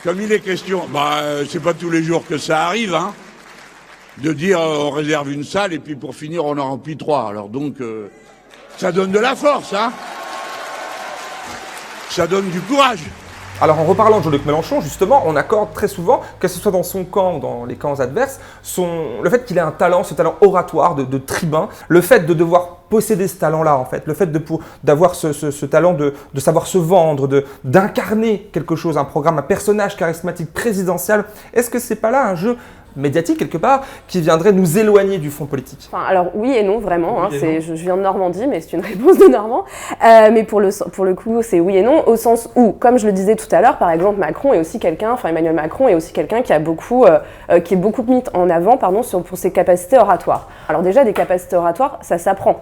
comme 0.05 0.21
il 0.21 0.31
est 0.31 0.41
question, 0.41 0.87
bah, 0.93 1.21
euh, 1.23 1.45
c'est 1.49 1.61
pas 1.61 1.75
tous 1.75 1.91
les 1.91 2.03
jours 2.03 2.25
que 2.27 2.37
ça 2.37 2.67
arrive, 2.67 2.95
hein, 2.95 3.15
de 4.19 4.33
dire 4.33 4.61
euh, 4.61 4.85
on 4.85 4.91
réserve 4.91 5.31
une 5.33 5.45
salle 5.45 5.73
et 5.73 5.79
puis 5.79 5.97
pour 5.97 6.15
finir 6.15 6.45
on 6.45 6.59
en 6.59 6.69
remplit 6.69 6.97
trois. 6.97 7.29
Alors 7.29 7.49
donc, 7.49 7.81
euh, 7.81 8.09
ça 8.77 8.93
donne 8.93 9.11
de 9.11 9.19
la 9.19 9.35
force, 9.35 9.73
hein. 9.73 9.91
Ça 12.11 12.27
donne 12.27 12.51
du 12.51 12.61
courage. 12.61 13.05
Alors 13.63 13.79
en 13.79 13.85
reparlant 13.85 14.19
de 14.19 14.25
Jean-Luc 14.25 14.45
Mélenchon, 14.45 14.81
justement, 14.81 15.23
on 15.27 15.37
accorde 15.37 15.73
très 15.73 15.89
souvent, 15.89 16.23
que 16.39 16.49
ce 16.49 16.59
soit 16.59 16.73
dans 16.73 16.83
son 16.83 17.05
camp 17.05 17.37
ou 17.37 17.41
dans 17.41 17.65
les 17.65 17.77
camps 17.77 18.01
adverses, 18.01 18.41
son, 18.63 19.23
le 19.23 19.31
fait 19.31 19.45
qu'il 19.45 19.57
ait 19.59 19.63
un 19.63 19.71
talent, 19.71 20.03
ce 20.03 20.15
talent 20.15 20.37
oratoire 20.41 20.95
de 20.95 21.19
tribun, 21.19 21.69
le 21.89 22.01
fait 22.01 22.21
de 22.21 22.35
devoir 22.35 22.80
posséder 22.91 23.29
ce 23.29 23.37
talent-là, 23.37 23.77
en 23.77 23.85
fait, 23.85 24.03
le 24.07 24.15
fait 24.15 24.27
de 24.27 24.41
d'avoir 24.85 25.15
ce, 25.15 25.33
ce, 25.33 25.51
ce, 25.51 25.67
talent 25.67 25.95
de, 25.95 26.13
de, 26.35 26.41
savoir 26.41 26.67
se 26.67 26.77
vendre, 26.77 27.29
de 27.29 27.45
d'incarner 27.65 28.51
quelque 28.53 28.77
chose, 28.77 28.99
un 28.99 29.05
programme, 29.05 29.39
un 29.39 29.43
personnage 29.43 29.97
charismatique 29.97 30.53
présidentiel, 30.53 31.25
est-ce 31.55 31.71
que 31.71 31.79
c'est 31.79 31.97
pas 31.97 32.11
là 32.11 32.29
un 32.29 32.35
jeu 32.35 32.57
médiatique 32.97 33.39
quelque 33.39 33.59
part 33.59 33.83
qui 34.09 34.21
viendrait 34.21 34.53
nous 34.53 34.79
éloigner 34.79 35.19
du 35.19 35.31
fond 35.31 35.47
politique? 35.47 35.89
Enfin, 35.93 36.05
Alors 36.05 36.31
oui 36.35 36.53
et 36.57 36.63
non 36.63 36.79
vraiment, 36.79 37.25
hein, 37.25 37.29
je, 37.31 37.73
viens 37.73 37.97
de 37.97 38.03
Normandie 38.03 38.47
mais 38.47 38.61
c'est 38.61 38.73
une 38.73 38.81
réponse 38.85 39.19
de 39.19 39.27
Normand, 39.27 39.65
euh, 40.05 40.31
mais 40.33 40.45
pour 40.45 40.61
le, 40.61 40.71
pour 40.91 41.05
le 41.05 41.15
coup 41.15 41.43
c'est 41.43 41.61
oui 41.61 41.77
et 41.77 41.83
non 41.83 42.07
au 42.07 42.17
sens 42.17 42.49
où, 42.57 42.73
comme 42.73 42.99
je 42.99 43.07
le 43.07 43.13
disais 43.13 43.37
tout 43.37 43.49
à 43.53 43.61
l'heure, 43.61 43.79
par 43.79 43.91
exemple 43.91 44.19
Macron 44.19 44.53
est 44.53 44.59
aussi 44.59 44.79
quelqu'un, 44.79 45.13
enfin 45.13 45.29
Emmanuel 45.29 45.55
Macron 45.55 45.89
est 45.89 45.95
aussi 45.95 46.13
quelqu'un 46.13 46.43
qui 46.43 46.53
a 46.53 46.59
beaucoup, 46.59 47.05
euh, 47.05 47.19
euh, 47.51 47.61
qui 47.61 47.75
est 47.75 47.79
beaucoup 47.79 48.03
mis 48.03 48.23
en 48.35 48.51
avant 48.51 48.77
pardon, 48.77 49.03
sur, 49.03 49.23
pour 49.23 49.39
ses 49.39 49.53
capacités 49.53 49.99
oratoires. 49.99 50.49
Alors 50.69 50.83
déjà 50.83 51.05
des 51.05 51.13
capacités 51.13 51.57
oratoires 51.57 51.99
ça 52.03 52.19
s'apprend, 52.19 52.61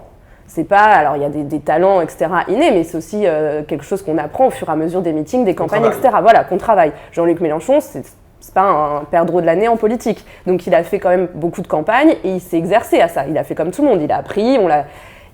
c'est 0.49 0.64
pas 0.64 0.83
alors 0.83 1.17
il 1.17 1.23
y 1.23 1.25
a 1.25 1.28
des, 1.28 1.45
des, 1.45 1.61
talents 1.61 2.00
etc 2.00 2.26
innés 2.49 2.73
mais 2.73 2.83
c'est 2.83 2.97
aussi 2.97 3.26
euh, 3.26 3.62
quelque 3.62 3.85
chose 3.85 4.02
qu'on 4.02 4.19
apprend 4.19 4.47
au 4.47 4.50
fur 4.50 4.69
et 4.69 4.73
à 4.73 4.76
mesure 4.76 5.02
des 5.02 5.12
meetings 5.12 5.45
des 5.45 5.55
campagnes 5.55 5.85
etc 5.85 6.17
voilà 6.21 6.43
qu'on 6.45 6.59
travaille. 6.59 6.93
Jean-Luc 7.12 7.40
Mélenchon 7.40 7.81
c'est 7.81 8.02
c'est 8.40 8.55
pas 8.55 8.62
un 8.62 9.05
perdreau 9.05 9.40
de 9.40 9.47
l'année 9.47 9.69
en 9.69 9.76
politique. 9.76 10.25
Donc 10.47 10.67
il 10.67 10.75
a 10.75 10.83
fait 10.83 10.99
quand 10.99 11.11
même 11.11 11.28
beaucoup 11.35 11.61
de 11.61 11.67
campagnes 11.67 12.14
et 12.25 12.31
il 12.35 12.40
s'est 12.40 12.57
exercé 12.57 13.00
à 13.00 13.09
ça. 13.09 13.26
Il 13.26 13.37
a 13.37 13.45
fait 13.45 13.55
comme 13.55 13.71
tout 13.71 13.83
le 13.83 13.88
monde. 13.88 14.00
Il 14.00 14.11
a 14.11 14.17
appris 14.17 14.59
on 14.61 14.69
l'a 14.69 14.85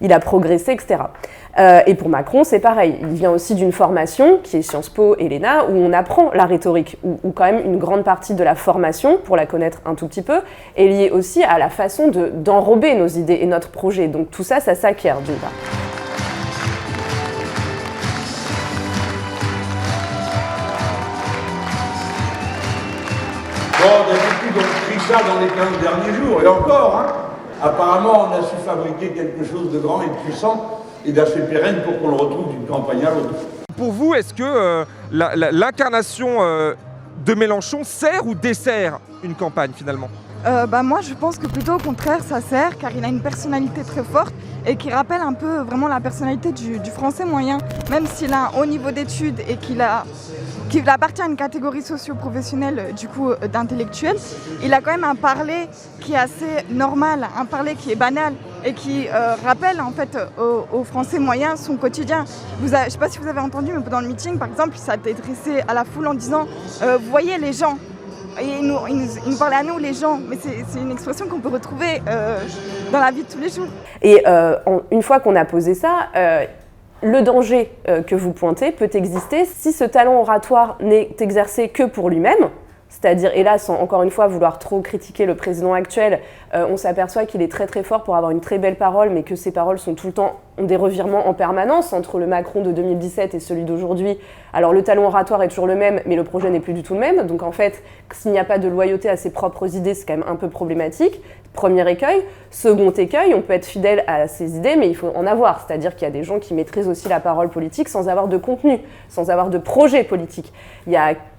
il 0.00 0.12
a 0.12 0.20
progressé, 0.20 0.72
etc. 0.72 0.96
Euh, 1.58 1.80
et 1.86 1.94
pour 1.94 2.08
Macron, 2.08 2.44
c'est 2.44 2.58
pareil. 2.58 2.96
Il 3.00 3.08
vient 3.08 3.30
aussi 3.30 3.54
d'une 3.54 3.72
formation 3.72 4.38
qui 4.42 4.56
est 4.56 4.62
Sciences 4.62 4.88
Po 4.88 5.16
et 5.18 5.28
où 5.68 5.76
on 5.76 5.92
apprend 5.92 6.30
la 6.32 6.46
rhétorique, 6.46 6.96
où, 7.02 7.30
quand 7.32 7.44
même 7.44 7.64
une 7.64 7.78
grande 7.78 8.04
partie 8.04 8.34
de 8.34 8.42
la 8.42 8.54
formation, 8.54 9.18
pour 9.18 9.36
la 9.36 9.46
connaître 9.46 9.80
un 9.84 9.94
tout 9.94 10.08
petit 10.08 10.22
peu, 10.22 10.40
est 10.76 10.86
liée 10.86 11.10
aussi 11.10 11.42
à 11.42 11.58
la 11.58 11.68
façon 11.68 12.08
d'enrober 12.08 12.94
de, 12.94 13.00
nos 13.00 13.08
idées 13.08 13.38
et 13.40 13.46
notre 13.46 13.70
projet. 13.70 14.08
Donc 14.08 14.30
tout 14.30 14.44
ça, 14.44 14.60
ça 14.60 14.74
s'acquiert 14.74 15.20
d'une 15.20 15.36
part. 15.36 15.52
Bon, 23.80 24.60
ça 25.08 25.20
dans 25.22 25.38
les 25.40 25.48
15 25.48 25.80
derniers 25.82 26.14
jours, 26.14 26.42
et 26.42 26.46
encore, 26.46 26.96
hein. 26.96 27.23
Apparemment, 27.64 28.28
on 28.28 28.32
a 28.32 28.42
su 28.42 28.56
fabriquer 28.62 29.14
quelque 29.14 29.42
chose 29.42 29.72
de 29.72 29.78
grand 29.78 30.02
et 30.02 30.08
de 30.08 30.14
puissant 30.26 30.82
et 31.06 31.12
d'assez 31.12 31.40
pérenne 31.40 31.82
pour 31.82 31.98
qu'on 31.98 32.08
le 32.08 32.16
retrouve 32.16 32.50
d'une 32.50 32.66
campagne 32.66 33.06
à 33.06 33.10
l'autre. 33.10 33.34
Pour 33.74 33.90
vous, 33.90 34.14
est-ce 34.14 34.34
que 34.34 34.42
euh, 34.42 34.84
l'incarnation 35.10 36.42
euh, 36.42 36.74
de 37.24 37.32
Mélenchon 37.32 37.82
sert 37.82 38.26
ou 38.26 38.34
dessert 38.34 38.98
une 39.22 39.34
campagne 39.34 39.70
finalement? 39.74 40.10
Euh, 40.46 40.66
bah 40.66 40.82
moi 40.82 41.00
je 41.00 41.14
pense 41.14 41.38
que 41.38 41.46
plutôt 41.46 41.72
au 41.72 41.78
contraire 41.78 42.20
ça 42.22 42.42
sert 42.42 42.76
car 42.76 42.90
il 42.94 43.02
a 43.02 43.08
une 43.08 43.22
personnalité 43.22 43.80
très 43.82 44.04
forte 44.04 44.34
et 44.66 44.76
qui 44.76 44.90
rappelle 44.90 45.22
un 45.22 45.32
peu 45.32 45.60
vraiment 45.60 45.88
la 45.88 46.00
personnalité 46.00 46.52
du, 46.52 46.78
du 46.80 46.90
français 46.90 47.24
moyen 47.24 47.56
même 47.90 48.06
s'il 48.06 48.30
a 48.34 48.48
un 48.48 48.60
haut 48.60 48.66
niveau 48.66 48.90
d'études 48.90 49.40
et 49.48 49.56
qu'il 49.56 49.80
a 49.80 50.04
qu'il 50.80 50.90
appartient 50.90 51.22
à 51.22 51.26
une 51.26 51.36
catégorie 51.36 51.82
socio-professionnelle 51.82 52.94
du 52.96 53.06
coup 53.06 53.30
d'intellectuels. 53.52 54.16
Il 54.62 54.74
a 54.74 54.80
quand 54.80 54.90
même 54.90 55.04
un 55.04 55.14
parler 55.14 55.68
qui 56.00 56.14
est 56.14 56.16
assez 56.16 56.64
normal 56.70 57.28
un 57.38 57.44
parler 57.44 57.74
qui 57.74 57.92
est 57.92 57.96
banal 57.96 58.34
et 58.64 58.74
qui 58.74 59.06
euh, 59.08 59.34
rappelle 59.44 59.80
en 59.80 59.92
fait 59.92 60.18
aux, 60.72 60.84
français 60.84 61.18
moyens 61.18 61.60
son 61.60 61.76
quotidien. 61.76 62.24
Je 62.62 62.66
sais 62.66 62.98
pas 62.98 63.08
si 63.08 63.18
vous 63.18 63.28
avez 63.28 63.40
entendu 63.40 63.72
mais 63.72 63.82
pendant 63.82 64.00
le 64.00 64.08
meeting 64.08 64.38
par 64.38 64.48
exemple 64.48 64.76
ça 64.76 64.92
a 64.92 64.96
été 64.96 65.14
dressé 65.14 65.62
à 65.68 65.74
la 65.74 65.84
foule 65.84 66.08
en 66.08 66.14
disant 66.14 66.46
euh, 66.82 66.98
voyez 67.10 67.38
les 67.38 67.52
gens? 67.52 67.78
Et 68.40 68.58
il 68.60 68.66
nous, 68.66 68.78
il, 68.88 69.08
il 69.28 69.38
parlait 69.38 69.56
à 69.56 69.62
nous 69.62 69.78
les 69.78 69.94
gens. 69.94 70.18
Mais 70.28 70.36
c'est 70.42 70.80
une 70.80 70.90
expression 70.90 71.28
qu'on 71.28 71.40
peut 71.40 71.48
retrouver 71.48 72.02
euh, 72.08 72.38
dans 72.90 72.98
la 72.98 73.10
vie 73.10 73.22
de 73.22 73.28
tous 73.28 73.38
les 73.38 73.48
jours. 73.48 73.68
Et 74.02 74.22
euh, 74.26 74.56
une 74.90 75.02
fois 75.02 75.20
qu'on 75.20 75.36
a 75.36 75.44
posé 75.44 75.74
ça 75.74 76.08
euh, 76.16 76.44
le 77.04 77.20
danger 77.22 77.70
euh, 77.88 78.02
que 78.02 78.14
vous 78.14 78.32
pointez 78.32 78.72
peut 78.72 78.88
exister 78.94 79.44
si 79.44 79.72
ce 79.72 79.84
talent 79.84 80.20
oratoire 80.20 80.78
n'est 80.80 81.14
exercé 81.20 81.68
que 81.68 81.82
pour 81.82 82.08
lui-même 82.08 82.50
c'est-à-dire, 82.94 83.32
sans 83.58 83.74
encore 83.74 84.04
une 84.04 84.10
fois 84.10 84.28
vouloir 84.28 84.60
trop 84.60 84.80
critiquer 84.80 85.26
le 85.26 85.34
président 85.34 85.72
actuel, 85.72 86.20
euh, 86.54 86.66
on 86.70 86.76
s'aperçoit 86.76 87.26
qu'il 87.26 87.42
est 87.42 87.50
très 87.50 87.66
très 87.66 87.82
fort 87.82 88.04
pour 88.04 88.14
avoir 88.14 88.30
une 88.30 88.40
très 88.40 88.58
belle 88.58 88.76
parole, 88.76 89.10
mais 89.10 89.24
que 89.24 89.34
ses 89.34 89.50
paroles 89.50 89.80
sont 89.80 89.94
tout 89.94 90.06
le 90.06 90.12
temps 90.12 90.36
des 90.58 90.76
revirements 90.76 91.26
en 91.26 91.34
permanence 91.34 91.92
entre 91.92 92.18
le 92.18 92.26
Macron 92.26 92.62
de 92.62 92.70
2017 92.70 93.34
et 93.34 93.40
celui 93.40 93.64
d'aujourd'hui. 93.64 94.16
Alors 94.52 94.72
le 94.72 94.82
talent 94.82 95.04
oratoire 95.06 95.42
est 95.42 95.48
toujours 95.48 95.66
le 95.66 95.74
même, 95.74 96.00
mais 96.06 96.14
le 96.14 96.22
projet 96.22 96.50
n'est 96.50 96.60
plus 96.60 96.72
du 96.72 96.84
tout 96.84 96.94
le 96.94 97.00
même. 97.00 97.26
Donc 97.26 97.42
en 97.42 97.50
fait, 97.50 97.82
s'il 98.12 98.30
n'y 98.30 98.38
a 98.38 98.44
pas 98.44 98.58
de 98.58 98.68
loyauté 98.68 99.08
à 99.08 99.16
ses 99.16 99.30
propres 99.30 99.74
idées, 99.74 99.94
c'est 99.94 100.06
quand 100.06 100.16
même 100.16 100.28
un 100.28 100.36
peu 100.36 100.48
problématique. 100.48 101.20
Premier 101.54 101.88
écueil. 101.88 102.22
Second 102.50 102.90
écueil, 102.90 103.32
on 103.32 103.40
peut 103.40 103.52
être 103.52 103.64
fidèle 103.64 104.04
à 104.06 104.28
ses 104.28 104.56
idées, 104.56 104.76
mais 104.76 104.88
il 104.88 104.96
faut 104.96 105.12
en 105.14 105.26
avoir. 105.26 105.64
C'est-à-dire 105.66 105.94
qu'il 105.94 106.02
y 106.02 106.08
a 106.08 106.12
des 106.12 106.24
gens 106.24 106.40
qui 106.40 106.52
maîtrisent 106.52 106.88
aussi 106.88 107.08
la 107.08 107.20
parole 107.20 107.48
politique 107.48 107.88
sans 107.88 108.08
avoir 108.08 108.28
de 108.28 108.36
contenu, 108.36 108.80
sans 109.08 109.30
avoir 109.30 109.50
de 109.50 109.58
projet 109.58 110.04
politique. 110.04 110.52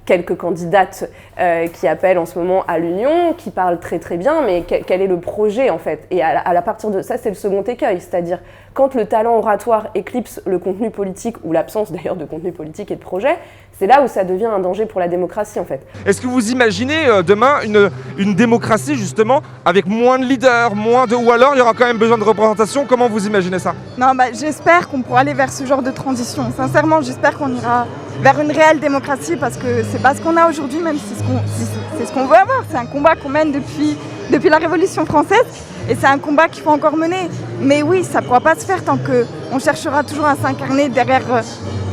Quelques 0.06 0.36
candidates 0.36 1.10
euh, 1.40 1.68
qui 1.68 1.88
appellent 1.88 2.20
en 2.20 2.26
ce 2.26 2.38
moment 2.38 2.64
à 2.68 2.78
l'union, 2.78 3.34
qui 3.34 3.50
parlent 3.50 3.80
très 3.80 4.00
très 4.00 4.18
bien, 4.18 4.42
mais 4.46 4.64
quel 4.64 5.02
est 5.02 5.08
le 5.08 5.20
projet 5.20 5.70
en 5.70 5.80
fait? 5.80 6.06
Et 6.12 6.22
à, 6.22 6.42
à 6.42 6.62
partir 6.62 6.92
de 6.92 7.02
ça, 7.02 7.18
c'est 7.18 7.30
le 7.30 7.36
second 7.36 7.64
écueil, 7.64 8.00
c'est-à-dire 8.00 8.40
quand 8.74 8.94
le 8.94 9.06
talent 9.06 9.38
oratoire 9.38 9.88
éclipse 9.96 10.42
le 10.46 10.60
contenu 10.60 10.92
politique, 10.92 11.38
ou 11.44 11.52
l'absence 11.54 11.92
d'ailleurs 11.92 12.16
de 12.16 12.26
contenu 12.26 12.52
politique 12.52 12.92
et 12.92 12.96
de 12.96 13.02
projet, 13.02 13.38
c'est 13.78 13.88
là 13.88 14.04
où 14.04 14.08
ça 14.08 14.24
devient 14.24 14.46
un 14.46 14.60
danger 14.60 14.86
pour 14.86 15.00
la 15.00 15.08
démocratie 15.08 15.60
en 15.60 15.66
fait. 15.66 15.86
Est-ce 16.06 16.22
que 16.22 16.28
vous 16.28 16.52
imaginez 16.52 17.08
euh, 17.08 17.24
demain 17.24 17.62
une, 17.66 17.90
une 18.18 18.36
démocratie 18.36 18.96
justement 18.96 19.42
avec 19.66 19.86
moins 19.88 20.20
de 20.20 20.26
leaders, 20.26 20.76
moins 20.76 21.08
de... 21.08 21.16
ou 21.16 21.32
alors 21.32 21.56
il 21.56 21.58
y 21.58 21.62
aura 21.62 21.74
quand 21.74 21.86
même 21.86 21.98
besoin 21.98 22.18
de 22.18 22.24
représentation? 22.24 22.86
Comment 22.88 23.10
vous 23.10 23.26
imaginez 23.26 23.60
ça? 23.60 23.74
Non, 23.98 24.14
bah, 24.16 24.26
j'espère 24.32 24.88
qu'on 24.88 25.02
pourra 25.02 25.22
aller 25.22 25.34
vers 25.34 25.52
ce 25.52 25.66
genre 25.66 25.82
de 25.82 25.92
transition. 25.92 26.44
Sincèrement, 26.56 27.02
j'espère 27.02 27.38
qu'on 27.38 27.54
ira 27.54 27.86
vers 28.22 28.40
une 28.40 28.52
réelle 28.52 28.80
démocratie 28.80 29.36
parce 29.36 29.58
que 29.58 29.84
c'est 29.92 30.02
pas 30.02 30.16
ce 30.16 30.22
qu'on 30.22 30.38
a 30.38 30.50
aujourd'hui, 30.50 30.80
même 30.80 30.98
si 30.98 31.14
c'est 31.16 32.06
ce 32.06 32.12
qu'on 32.12 32.26
veut 32.26 32.36
avoir. 32.36 32.64
C'est 32.70 32.78
un 32.78 32.86
combat 32.86 33.16
qu'on 33.16 33.30
mène 33.30 33.52
depuis, 33.52 33.98
depuis 34.32 34.50
la 34.50 34.58
Révolution 34.58 35.06
française 35.06 35.46
et 35.90 35.96
c'est 35.96 36.08
un 36.08 36.18
combat 36.18 36.48
qu'il 36.48 36.64
faut 36.64 36.72
encore 36.72 36.98
mener. 36.98 37.30
Mais 37.62 37.84
oui, 37.84 38.04
ça 38.04 38.22
ne 38.22 38.26
pourra 38.26 38.42
pas 38.42 38.56
se 38.56 38.66
faire 38.66 38.84
tant 38.84 38.98
qu'on 38.98 39.60
cherchera 39.60 40.04
toujours 40.04 40.26
à 40.26 40.36
s'incarner 40.36 40.90
derrière 40.90 41.22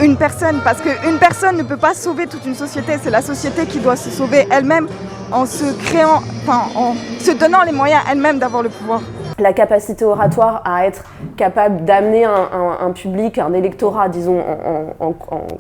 une 0.01 0.17
personne 0.17 0.61
parce 0.65 0.81
qu'une 0.81 1.19
personne 1.19 1.57
ne 1.57 1.63
peut 1.63 1.77
pas 1.77 1.95
sauver 1.95 2.27
toute 2.27 2.47
une 2.47 2.55
société. 2.55 2.95
C'est 3.03 3.11
la 3.11 3.23
société 3.23 3.67
qui 3.67 3.79
doit 3.79 3.97
se 3.97 4.11
sauver 4.11 4.47
elle-même 4.51 4.89
en 5.31 5.47
se 5.47 5.73
créant, 5.85 6.23
en 6.49 6.95
se 7.21 7.31
donnant 7.33 7.63
les 7.63 7.73
moyens 7.73 8.03
elle-même 8.11 8.39
d'avoir 8.39 8.63
le 8.63 8.69
pouvoir 8.69 9.01
la 9.43 9.53
capacité 9.53 10.05
oratoire 10.05 10.63
à 10.65 10.87
être 10.87 11.05
capable 11.37 11.85
d'amener 11.85 12.25
un, 12.25 12.91
public, 12.93 13.39
un 13.39 13.53
électorat, 13.53 14.09
disons, 14.09 14.43
en 15.01 15.13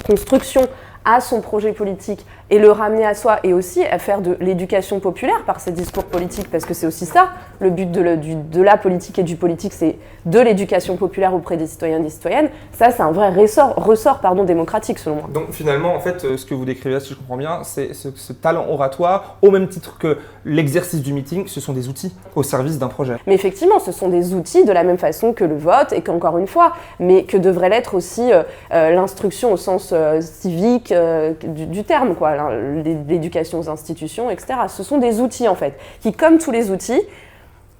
construction 0.06 0.62
à 1.04 1.20
son 1.20 1.40
projet 1.40 1.72
politique 1.72 2.24
et 2.52 2.58
le 2.60 2.70
ramener 2.70 3.04
à 3.04 3.14
soi 3.14 3.38
et 3.42 3.52
aussi 3.52 3.82
à 3.84 3.98
faire 3.98 4.20
de 4.20 4.36
l'éducation 4.38 5.00
populaire 5.00 5.42
par 5.44 5.58
ses 5.58 5.72
discours 5.72 6.04
politiques 6.04 6.48
parce 6.50 6.64
que 6.64 6.74
c'est 6.74 6.86
aussi 6.86 7.06
ça 7.06 7.30
le 7.58 7.70
but 7.70 7.90
de, 7.90 8.00
le- 8.00 8.16
du- 8.16 8.36
de 8.36 8.62
la 8.62 8.76
politique 8.76 9.18
et 9.18 9.22
du 9.24 9.34
politique 9.36 9.72
c'est 9.72 9.96
de 10.26 10.38
l'éducation 10.38 10.96
populaire 10.96 11.34
auprès 11.34 11.56
des 11.56 11.66
citoyens 11.66 11.98
et 11.98 12.02
des 12.02 12.10
citoyennes 12.10 12.48
ça 12.72 12.90
c'est 12.92 13.02
un 13.02 13.10
vrai 13.10 13.30
ressort, 13.30 13.74
ressort 13.76 14.20
pardon, 14.20 14.44
démocratique 14.44 14.98
selon 15.00 15.16
moi. 15.16 15.24
Donc 15.32 15.50
finalement, 15.50 15.94
en 15.96 16.00
fait, 16.00 16.24
euh, 16.24 16.36
ce 16.36 16.46
que 16.46 16.54
vous 16.54 16.64
décrivez 16.64 16.94
là, 16.94 17.00
si 17.00 17.10
je 17.10 17.18
comprends 17.18 17.36
bien, 17.36 17.60
c'est 17.64 17.94
ce, 17.94 18.08
ce 18.14 18.32
talent 18.32 18.66
oratoire, 18.68 19.36
au 19.42 19.50
même 19.50 19.68
titre 19.68 19.98
que 19.98 20.18
l'exercice 20.44 21.00
du 21.02 21.12
meeting, 21.12 21.46
ce 21.46 21.60
sont 21.60 21.72
des 21.72 21.88
outils 21.88 22.14
au 22.36 22.42
service 22.42 22.78
d'un 22.78 22.88
projet. 22.88 23.16
Mais 23.26 23.34
effectivement, 23.34 23.78
ce 23.78 23.92
sont 23.92 24.08
des 24.08 24.34
outils 24.34 24.64
de 24.64 24.72
la 24.72 24.84
même 24.84 24.98
façon 24.98 25.32
que 25.32 25.44
le 25.44 25.56
vote 25.56 25.92
et 25.92 26.02
qu'encore 26.02 26.36
une 26.38 26.46
fois, 26.46 26.72
mais 27.00 27.24
que 27.24 27.36
devrait 27.38 27.70
l'être 27.70 27.94
aussi 27.94 28.32
euh, 28.32 28.42
euh, 28.72 28.90
l'instruction 28.90 29.52
au 29.52 29.56
sens 29.56 29.90
euh, 29.92 30.20
civique 30.20 30.92
euh, 30.92 31.32
du, 31.42 31.66
du 31.66 31.84
terme, 31.84 32.14
quoi, 32.14 32.34
l'éducation 32.50 33.60
aux 33.60 33.68
institutions, 33.68 34.30
etc. 34.30 34.54
Ce 34.68 34.82
sont 34.82 34.98
des 34.98 35.20
outils 35.20 35.48
en 35.48 35.54
fait, 35.54 35.78
qui, 36.00 36.12
comme 36.12 36.38
tous 36.38 36.50
les 36.50 36.70
outils, 36.70 37.02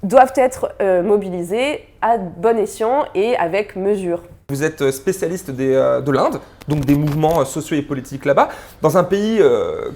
doivent 0.02 0.33
être 0.37 0.73
euh, 0.81 1.02
mobilisés 1.02 1.85
à 2.00 2.19
bon 2.19 2.59
escient 2.59 3.04
et 3.14 3.37
avec 3.37 3.76
mesure. 3.76 4.23
Vous 4.49 4.64
êtes 4.64 4.83
euh, 4.83 4.90
spécialiste 4.90 5.50
des, 5.50 5.75
euh, 5.75 6.00
de 6.00 6.11
l'Inde, 6.11 6.40
donc 6.66 6.85
des 6.85 6.97
mouvements 6.97 7.45
sociaux 7.45 7.76
et 7.76 7.83
politiques 7.83 8.25
là-bas, 8.25 8.49
dans 8.83 8.99
un 8.99 9.04
pays 9.04 9.40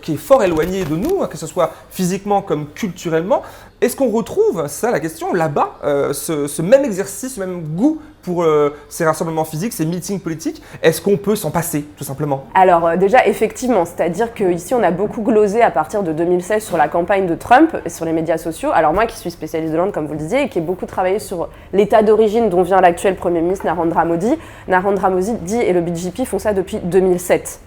qui 0.03 0.15
est 0.15 0.19
fort 0.19 0.43
éloigné 0.43 0.85
de 0.85 0.97
nous, 0.97 1.23
hein, 1.23 1.29
que 1.29 1.37
ce 1.37 1.47
soit 1.47 1.73
physiquement 1.91 2.43
comme 2.43 2.69
culturellement. 2.73 3.43
Est-ce 3.81 3.97
qu'on 3.97 4.11
retrouve, 4.11 4.67
ça 4.69 4.91
la 4.91 5.01
question, 5.01 5.35
là-bas, 5.35 5.79
ce, 6.13 6.47
ce 6.47 6.63
même 6.63 6.85
exercice, 6.85 7.35
ce 7.35 7.41
même 7.41 7.63
goût 7.63 8.01
pour 8.27 8.43
euh, 8.43 8.77
ces 8.89 9.05
rassemblements 9.05 9.45
physiques, 9.45 9.73
ces 9.73 9.87
meetings 9.87 10.19
politiques 10.19 10.61
Est-ce 10.83 11.01
qu'on 11.01 11.17
peut 11.17 11.37
s'en 11.37 11.53
passer, 11.53 11.85
tout 11.97 12.03
simplement? 12.03 12.45
Alors 12.55 12.85
euh, 12.85 12.97
déjà, 12.97 13.25
effectivement, 13.25 13.85
c'est-à-dire 13.85 14.35
qu'ici, 14.35 14.75
on 14.75 14.83
a 14.83 14.91
beaucoup 14.91 15.23
glosé 15.23 15.63
à 15.63 15.71
partir 15.71 16.03
de 16.03 16.13
2016 16.13 16.65
sur 16.65 16.77
la 16.77 16.89
campagne 16.89 17.27
de 17.27 17.37
Trump 17.37 17.77
et 17.85 17.89
sur 17.89 18.05
les 18.05 18.13
médias 18.13 18.37
sociaux. 18.37 18.71
Alors 18.75 18.93
moi, 18.93 19.07
qui 19.07 19.17
suis 19.17 19.31
spécialiste 19.31 19.73
de 19.73 19.79
l'Inde, 19.79 19.93
comme 19.93 20.07
vous 20.07 20.15
le 20.15 20.19
disiez, 20.19 20.43
et 20.43 20.49
qui 20.49 20.59
ai 20.59 20.61
beaucoup 20.61 20.87
travaillé 20.87 21.21
sur 21.21 21.49
l'état 21.73 22.03
d'origine 22.03 22.51
dont 22.51 22.63
vient 22.63 22.81
l'actuel 22.81 23.15
Premier 23.15 23.41
ministre 23.41 23.65
Narendra 23.65 24.05
Modi, 24.05 24.35
Narendra 24.67 25.09
Modi 25.09 25.37
et 25.61 25.73
le 25.73 25.81
BJP 25.81 26.25
font 26.25 26.41
ça 26.41 26.53
depuis 26.53 26.79
2007. 26.79 27.61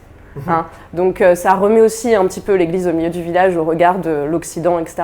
Hein. 0.48 0.66
Donc 0.94 1.22
euh, 1.22 1.36
ça 1.36 1.54
remet 1.54 1.82
aussi 1.82 2.14
un 2.16 2.26
petit 2.26 2.40
peu 2.40 2.56
l'église 2.56 2.88
au 2.88 2.94
milieu 2.94 3.10
du 3.10 3.22
village 3.22 3.58
au 3.58 3.64
regard 3.64 4.00
de 4.00 4.26
l'Occident, 4.30 4.80
etc. 4.80 5.04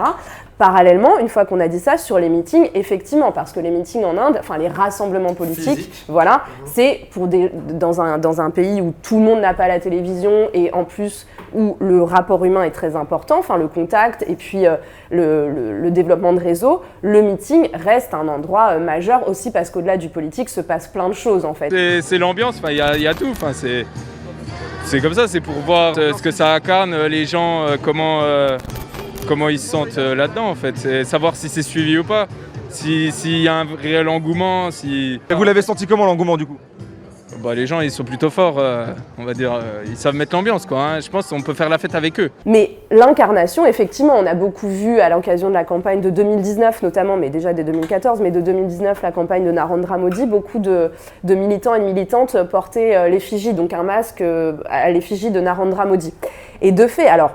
Parallèlement, 0.57 1.19
une 1.19 1.27
fois 1.27 1.43
qu'on 1.43 1.59
a 1.59 1.67
dit 1.67 1.79
ça, 1.79 1.97
sur 1.97 2.17
les 2.17 2.29
meetings, 2.29 2.69
effectivement, 2.75 3.33
parce 3.33 3.51
que 3.51 3.59
les 3.59 3.71
meetings 3.71 4.05
en 4.05 4.17
Inde, 4.17 4.37
enfin 4.39 4.57
les 4.57 4.69
rassemblements 4.69 5.33
politiques, 5.33 5.77
Physique. 5.79 6.05
voilà, 6.07 6.43
c'est 6.65 7.01
pour 7.11 7.27
des, 7.27 7.51
dans, 7.73 7.99
un, 7.99 8.17
dans 8.17 8.39
un 8.39 8.51
pays 8.51 8.79
où 8.79 8.93
tout 9.03 9.17
le 9.19 9.25
monde 9.25 9.41
n'a 9.41 9.53
pas 9.53 9.67
la 9.67 9.81
télévision 9.81 10.47
et 10.53 10.73
en 10.73 10.85
plus 10.85 11.27
où 11.53 11.75
le 11.81 12.01
rapport 12.03 12.45
humain 12.45 12.63
est 12.63 12.71
très 12.71 12.95
important, 12.95 13.37
enfin 13.39 13.57
le 13.57 13.67
contact 13.67 14.23
et 14.29 14.35
puis 14.35 14.65
euh, 14.65 14.75
le, 15.11 15.49
le- 15.49 15.77
le 15.81 15.91
développement 15.91 16.31
de 16.31 16.39
réseau, 16.39 16.81
le 17.01 17.21
meeting 17.21 17.67
reste 17.73 18.13
un 18.13 18.27
endroit 18.29 18.69
euh, 18.75 18.79
majeur 18.79 19.27
aussi 19.27 19.51
parce 19.51 19.69
qu'au-delà 19.69 19.97
du 19.97 20.07
politique 20.07 20.47
se 20.47 20.61
passe 20.61 20.87
plein 20.87 21.09
de 21.09 21.13
choses 21.13 21.43
en 21.43 21.53
fait. 21.53 21.69
C'est- 21.69 22.01
C'est 22.01 22.17
l'ambiance, 22.17 22.61
il 22.65 22.73
y, 22.73 23.01
y 23.01 23.07
a 23.07 23.13
tout. 23.13 23.27
Enfin, 23.29 23.51
c'est 23.53 23.85
c'est 24.85 25.01
comme 25.01 25.13
ça, 25.15 25.27
c'est 25.27 25.41
pour 25.41 25.55
voir 25.55 25.95
euh, 25.97 26.13
ce 26.13 26.21
que 26.21 26.31
ça 26.31 26.53
incarne, 26.53 26.95
les 27.07 27.25
gens, 27.25 27.65
comment, 27.83 28.19
euh, 28.21 28.57
comment 29.27 29.49
ils 29.49 29.59
se 29.59 29.67
sentent 29.69 29.97
euh, 29.97 30.15
là-dedans 30.15 30.47
en 30.49 30.55
fait. 30.55 30.77
C'est 30.77 31.03
savoir 31.03 31.35
si 31.35 31.49
c'est 31.49 31.63
suivi 31.63 31.97
ou 31.97 32.03
pas, 32.03 32.27
si- 32.69 33.11
s'il 33.11 33.39
y 33.41 33.47
a 33.47 33.55
un 33.55 33.65
réel 33.81 34.07
engouement, 34.09 34.71
si. 34.71 35.19
Vous 35.29 35.43
l'avez 35.43 35.61
senti 35.61 35.87
comment 35.87 36.05
l'engouement 36.05 36.37
du 36.37 36.45
coup 36.45 36.57
Bah, 37.43 37.53
les 37.53 37.67
gens 37.67 37.81
ils 37.81 37.91
sont 37.91 38.03
plutôt 38.03 38.29
forts, 38.29 38.55
euh, 38.59 38.85
on 39.17 39.25
va 39.25 39.33
dire, 39.33 39.53
euh, 39.53 39.83
ils 39.87 39.97
savent 39.97 40.15
mettre 40.15 40.35
l'ambiance 40.35 40.65
quoi. 40.65 40.79
hein. 40.81 40.99
Je 40.99 41.09
pense 41.09 41.27
qu'on 41.27 41.41
peut 41.41 41.53
faire 41.53 41.69
la 41.69 41.77
fête 41.77 41.93
avec 41.95 42.19
eux. 42.19 42.31
Mais 42.45 42.71
l'incarnation, 42.91 43.65
effectivement, 43.65 44.15
on 44.17 44.25
a 44.25 44.33
beaucoup 44.35 44.67
vu 44.69 44.99
à 44.99 45.09
l'occasion 45.09 45.49
de 45.49 45.53
la 45.53 45.63
campagne 45.63 46.01
de 46.01 46.09
2019 46.09 46.81
notamment, 46.81 47.17
mais 47.17 47.29
déjà 47.29 47.53
dès 47.53 47.63
2014, 47.63 48.21
mais 48.21 48.31
de 48.31 48.41
2019, 48.41 49.01
la 49.01 49.11
campagne 49.11 49.45
de 49.45 49.51
Narendra 49.51 49.97
Modi, 49.97 50.25
beaucoup 50.25 50.59
de, 50.59 50.91
de 51.23 51.35
militants 51.35 51.75
et 51.75 51.79
de 51.79 51.85
militantes 51.85 52.41
portaient 52.49 52.95
euh, 52.95 53.09
l'effigie, 53.09 53.53
donc 53.53 53.73
un 53.73 53.83
masque 53.83 54.21
euh, 54.21 54.53
à 54.69 54.89
l'effigie 54.91 55.29
de 55.31 55.39
Narendra 55.39 55.85
Modi. 55.85 56.13
Et 56.61 56.71
de 56.71 56.87
fait, 56.87 57.07
alors, 57.07 57.31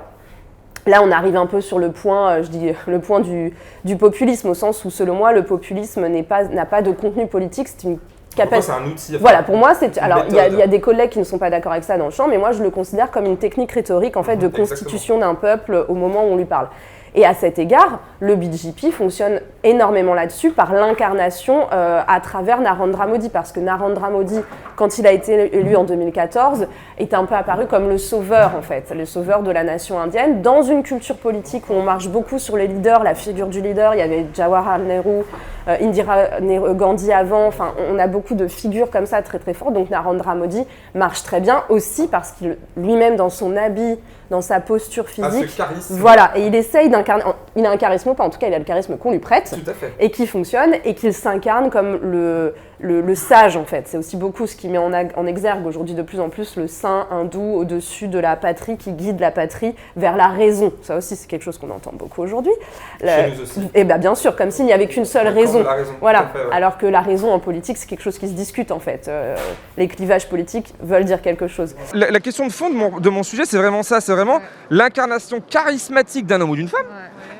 Là, 0.86 1.02
on 1.02 1.10
arrive 1.10 1.36
un 1.36 1.46
peu 1.46 1.60
sur 1.60 1.78
le 1.78 1.90
point, 1.92 2.30
euh, 2.30 2.42
je 2.42 2.48
dis 2.48 2.72
le 2.86 2.98
point 3.00 3.20
du, 3.20 3.52
du 3.84 3.96
populisme, 3.96 4.48
au 4.48 4.54
sens 4.54 4.84
où, 4.84 4.90
selon 4.90 5.14
moi, 5.14 5.32
le 5.32 5.44
populisme 5.44 6.06
n'est 6.06 6.22
pas- 6.22 6.44
n'a 6.44 6.64
pas 6.66 6.80
de 6.82 6.90
contenu 6.90 7.26
politique, 7.26 7.68
c'est 7.68 7.84
une 7.86 7.98
capacité. 8.34 8.72
c'est 8.72 8.82
un 8.82 8.86
outil, 8.90 9.16
Voilà, 9.18 9.42
pour 9.42 9.56
moi, 9.56 9.74
c'est. 9.74 9.98
Alors, 9.98 10.24
il 10.28 10.34
y, 10.34 10.38
a- 10.40 10.48
y 10.48 10.68
des 10.68 10.80
collègues 10.80 11.10
qui 11.10 11.18
ne 11.18 11.24
sont 11.24 11.38
pas 11.38 11.50
d'accord 11.50 11.72
avec 11.72 11.84
ça 11.84 11.98
dans 11.98 12.06
le 12.06 12.10
champ, 12.10 12.28
mais 12.28 12.38
moi, 12.38 12.52
je 12.52 12.62
le 12.62 12.70
considère 12.70 13.10
comme 13.10 13.26
une 13.26 13.36
technique 13.36 13.72
rhétorique, 13.72 14.16
en 14.16 14.22
fait, 14.22 14.36
de 14.36 14.46
Exactement. 14.46 14.68
constitution 14.68 15.18
d'un 15.18 15.34
peuple 15.34 15.84
au 15.88 15.94
moment 15.94 16.24
où 16.24 16.32
on 16.32 16.36
lui 16.36 16.44
parle. 16.46 16.68
Et 17.14 17.26
à 17.26 17.34
cet 17.34 17.58
égard, 17.58 18.00
le 18.20 18.36
BJP 18.36 18.92
fonctionne 18.92 19.40
énormément 19.64 20.14
là-dessus 20.14 20.50
par 20.52 20.72
l'incarnation 20.72 21.66
euh, 21.72 22.02
à 22.06 22.20
travers 22.20 22.60
Narendra 22.60 23.06
Modi, 23.06 23.28
parce 23.28 23.50
que 23.50 23.58
Narendra 23.58 24.10
Modi, 24.10 24.38
quand 24.76 24.98
il 24.98 25.06
a 25.06 25.12
été 25.12 25.56
élu 25.56 25.74
en 25.74 25.84
2014, 25.84 26.68
est 26.98 27.12
un 27.12 27.24
peu 27.24 27.34
apparu 27.34 27.66
comme 27.66 27.88
le 27.88 27.98
sauveur, 27.98 28.52
en 28.56 28.62
fait, 28.62 28.92
le 28.96 29.06
sauveur 29.06 29.42
de 29.42 29.50
la 29.50 29.64
nation 29.64 29.98
indienne, 29.98 30.40
dans 30.40 30.62
une 30.62 30.82
culture 30.82 31.16
politique 31.16 31.68
où 31.68 31.72
on 31.74 31.82
marche 31.82 32.08
beaucoup 32.08 32.38
sur 32.38 32.56
les 32.56 32.68
leaders, 32.68 33.02
la 33.02 33.14
figure 33.14 33.48
du 33.48 33.60
leader, 33.60 33.94
il 33.94 33.98
y 33.98 34.02
avait 34.02 34.26
Jawaharlal 34.32 34.86
Nehru, 34.86 35.24
Indira 35.66 36.40
Ne- 36.40 36.72
Gandhi 36.74 37.12
avant, 37.12 37.46
enfin, 37.46 37.74
on 37.90 37.98
a 37.98 38.06
beaucoup 38.06 38.34
de 38.34 38.48
figures 38.48 38.90
comme 38.90 39.06
ça 39.06 39.22
très 39.22 39.38
très 39.38 39.54
fortes, 39.54 39.72
donc 39.74 39.90
Narendra 39.90 40.34
Modi 40.34 40.64
marche 40.94 41.22
très 41.22 41.40
bien 41.40 41.62
aussi 41.68 42.06
parce 42.08 42.32
qu'il 42.32 42.56
lui-même 42.76 43.16
dans 43.16 43.30
son 43.30 43.56
habit, 43.56 43.98
dans 44.30 44.40
sa 44.42 44.60
posture 44.60 45.04
Ah, 45.08 45.30
ce 45.30 45.36
physique, 45.36 45.56
charisme. 45.56 45.96
voilà, 45.98 46.30
et 46.36 46.46
il 46.46 46.54
essaye 46.54 46.88
d'incarner, 46.88 47.24
il 47.56 47.66
a 47.66 47.70
un 47.70 47.76
charisme 47.76 48.10
ou 48.10 48.14
pas, 48.14 48.24
en 48.24 48.30
tout 48.30 48.38
cas 48.38 48.46
il 48.46 48.54
a 48.54 48.58
le 48.58 48.64
charisme 48.64 48.96
qu'on 48.96 49.10
lui 49.10 49.18
prête, 49.18 49.52
Tout 49.64 49.68
à 49.70 49.74
fait. 49.74 49.92
et 49.98 50.10
qui 50.10 50.26
fonctionne, 50.26 50.74
et 50.84 50.94
qu'il 50.94 51.12
s'incarne 51.12 51.68
comme 51.70 51.98
le, 52.00 52.54
le, 52.78 53.00
le 53.00 53.14
sage 53.16 53.56
en 53.56 53.64
fait. 53.64 53.88
C'est 53.88 53.98
aussi 53.98 54.16
beaucoup 54.16 54.46
ce 54.46 54.54
qui 54.54 54.68
met 54.68 54.78
en, 54.78 54.92
exergue 55.26 55.66
aujourd'hui 55.66 55.94
de 55.94 56.02
plus 56.02 56.20
en 56.20 56.28
plus 56.28 56.56
le 56.56 56.68
saint 56.68 57.08
hindou 57.10 57.42
au-dessus 57.56 58.06
de 58.08 58.18
la 58.20 58.36
patrie, 58.36 58.76
qui 58.76 58.92
guide 58.92 59.18
la 59.18 59.32
patrie 59.32 59.74
vers 59.96 60.16
la 60.16 60.28
raison. 60.28 60.72
Ça 60.82 60.96
aussi 60.96 61.16
c'est 61.16 61.26
quelque 61.28 61.42
chose 61.42 61.58
qu'on 61.58 61.70
entend 61.70 61.90
beaucoup 61.92 62.22
aujourd'hui. 62.22 62.52
Chez 63.00 63.32
nous 63.36 63.42
aussi. 63.42 63.60
Et 63.74 63.82
bien 63.84 63.98
bien 63.98 64.14
sûr, 64.14 64.36
comme 64.36 64.50
s'il 64.52 64.64
n'y 64.64 64.72
avait 64.72 64.86
qu'une 64.86 65.04
seule 65.04 65.26
de 65.26 65.30
raison. 65.58 65.62
la 65.68 65.72
raison, 65.76 65.92
Voilà, 66.00 66.26
fait, 66.28 66.38
ouais. 66.38 66.52
alors 66.52 66.78
que 66.78 66.86
la 66.86 67.00
raison 67.00 67.32
en 67.32 67.38
politique 67.38 67.76
c'est 67.76 67.86
quelque 67.88 68.02
chose 68.02 68.18
qui 68.18 68.28
se 68.28 68.32
discute 68.32 68.70
en 68.70 68.78
fait. 68.80 69.08
Euh, 69.08 69.36
les 69.76 69.88
clivages 69.88 70.28
politiques 70.28 70.74
veulent 70.80 71.04
dire 71.04 71.22
quelque 71.22 71.48
chose. 71.48 71.74
La, 71.94 72.10
la 72.10 72.20
question 72.20 72.46
de 72.46 72.52
fond 72.52 72.70
de 72.70 72.74
mon, 72.76 72.98
de 72.98 73.10
mon 73.10 73.22
sujet, 73.22 73.44
c'est 73.44 73.58
vraiment 73.58 73.82
ça, 73.82 74.00
c'est 74.00 74.12
vraiment 74.12 74.40
l'incarnation 74.70 75.40
charismatique 75.40 76.26
d'un 76.26 76.40
homme 76.40 76.50
ou 76.50 76.56
d'une 76.56 76.68
femme. 76.68 76.86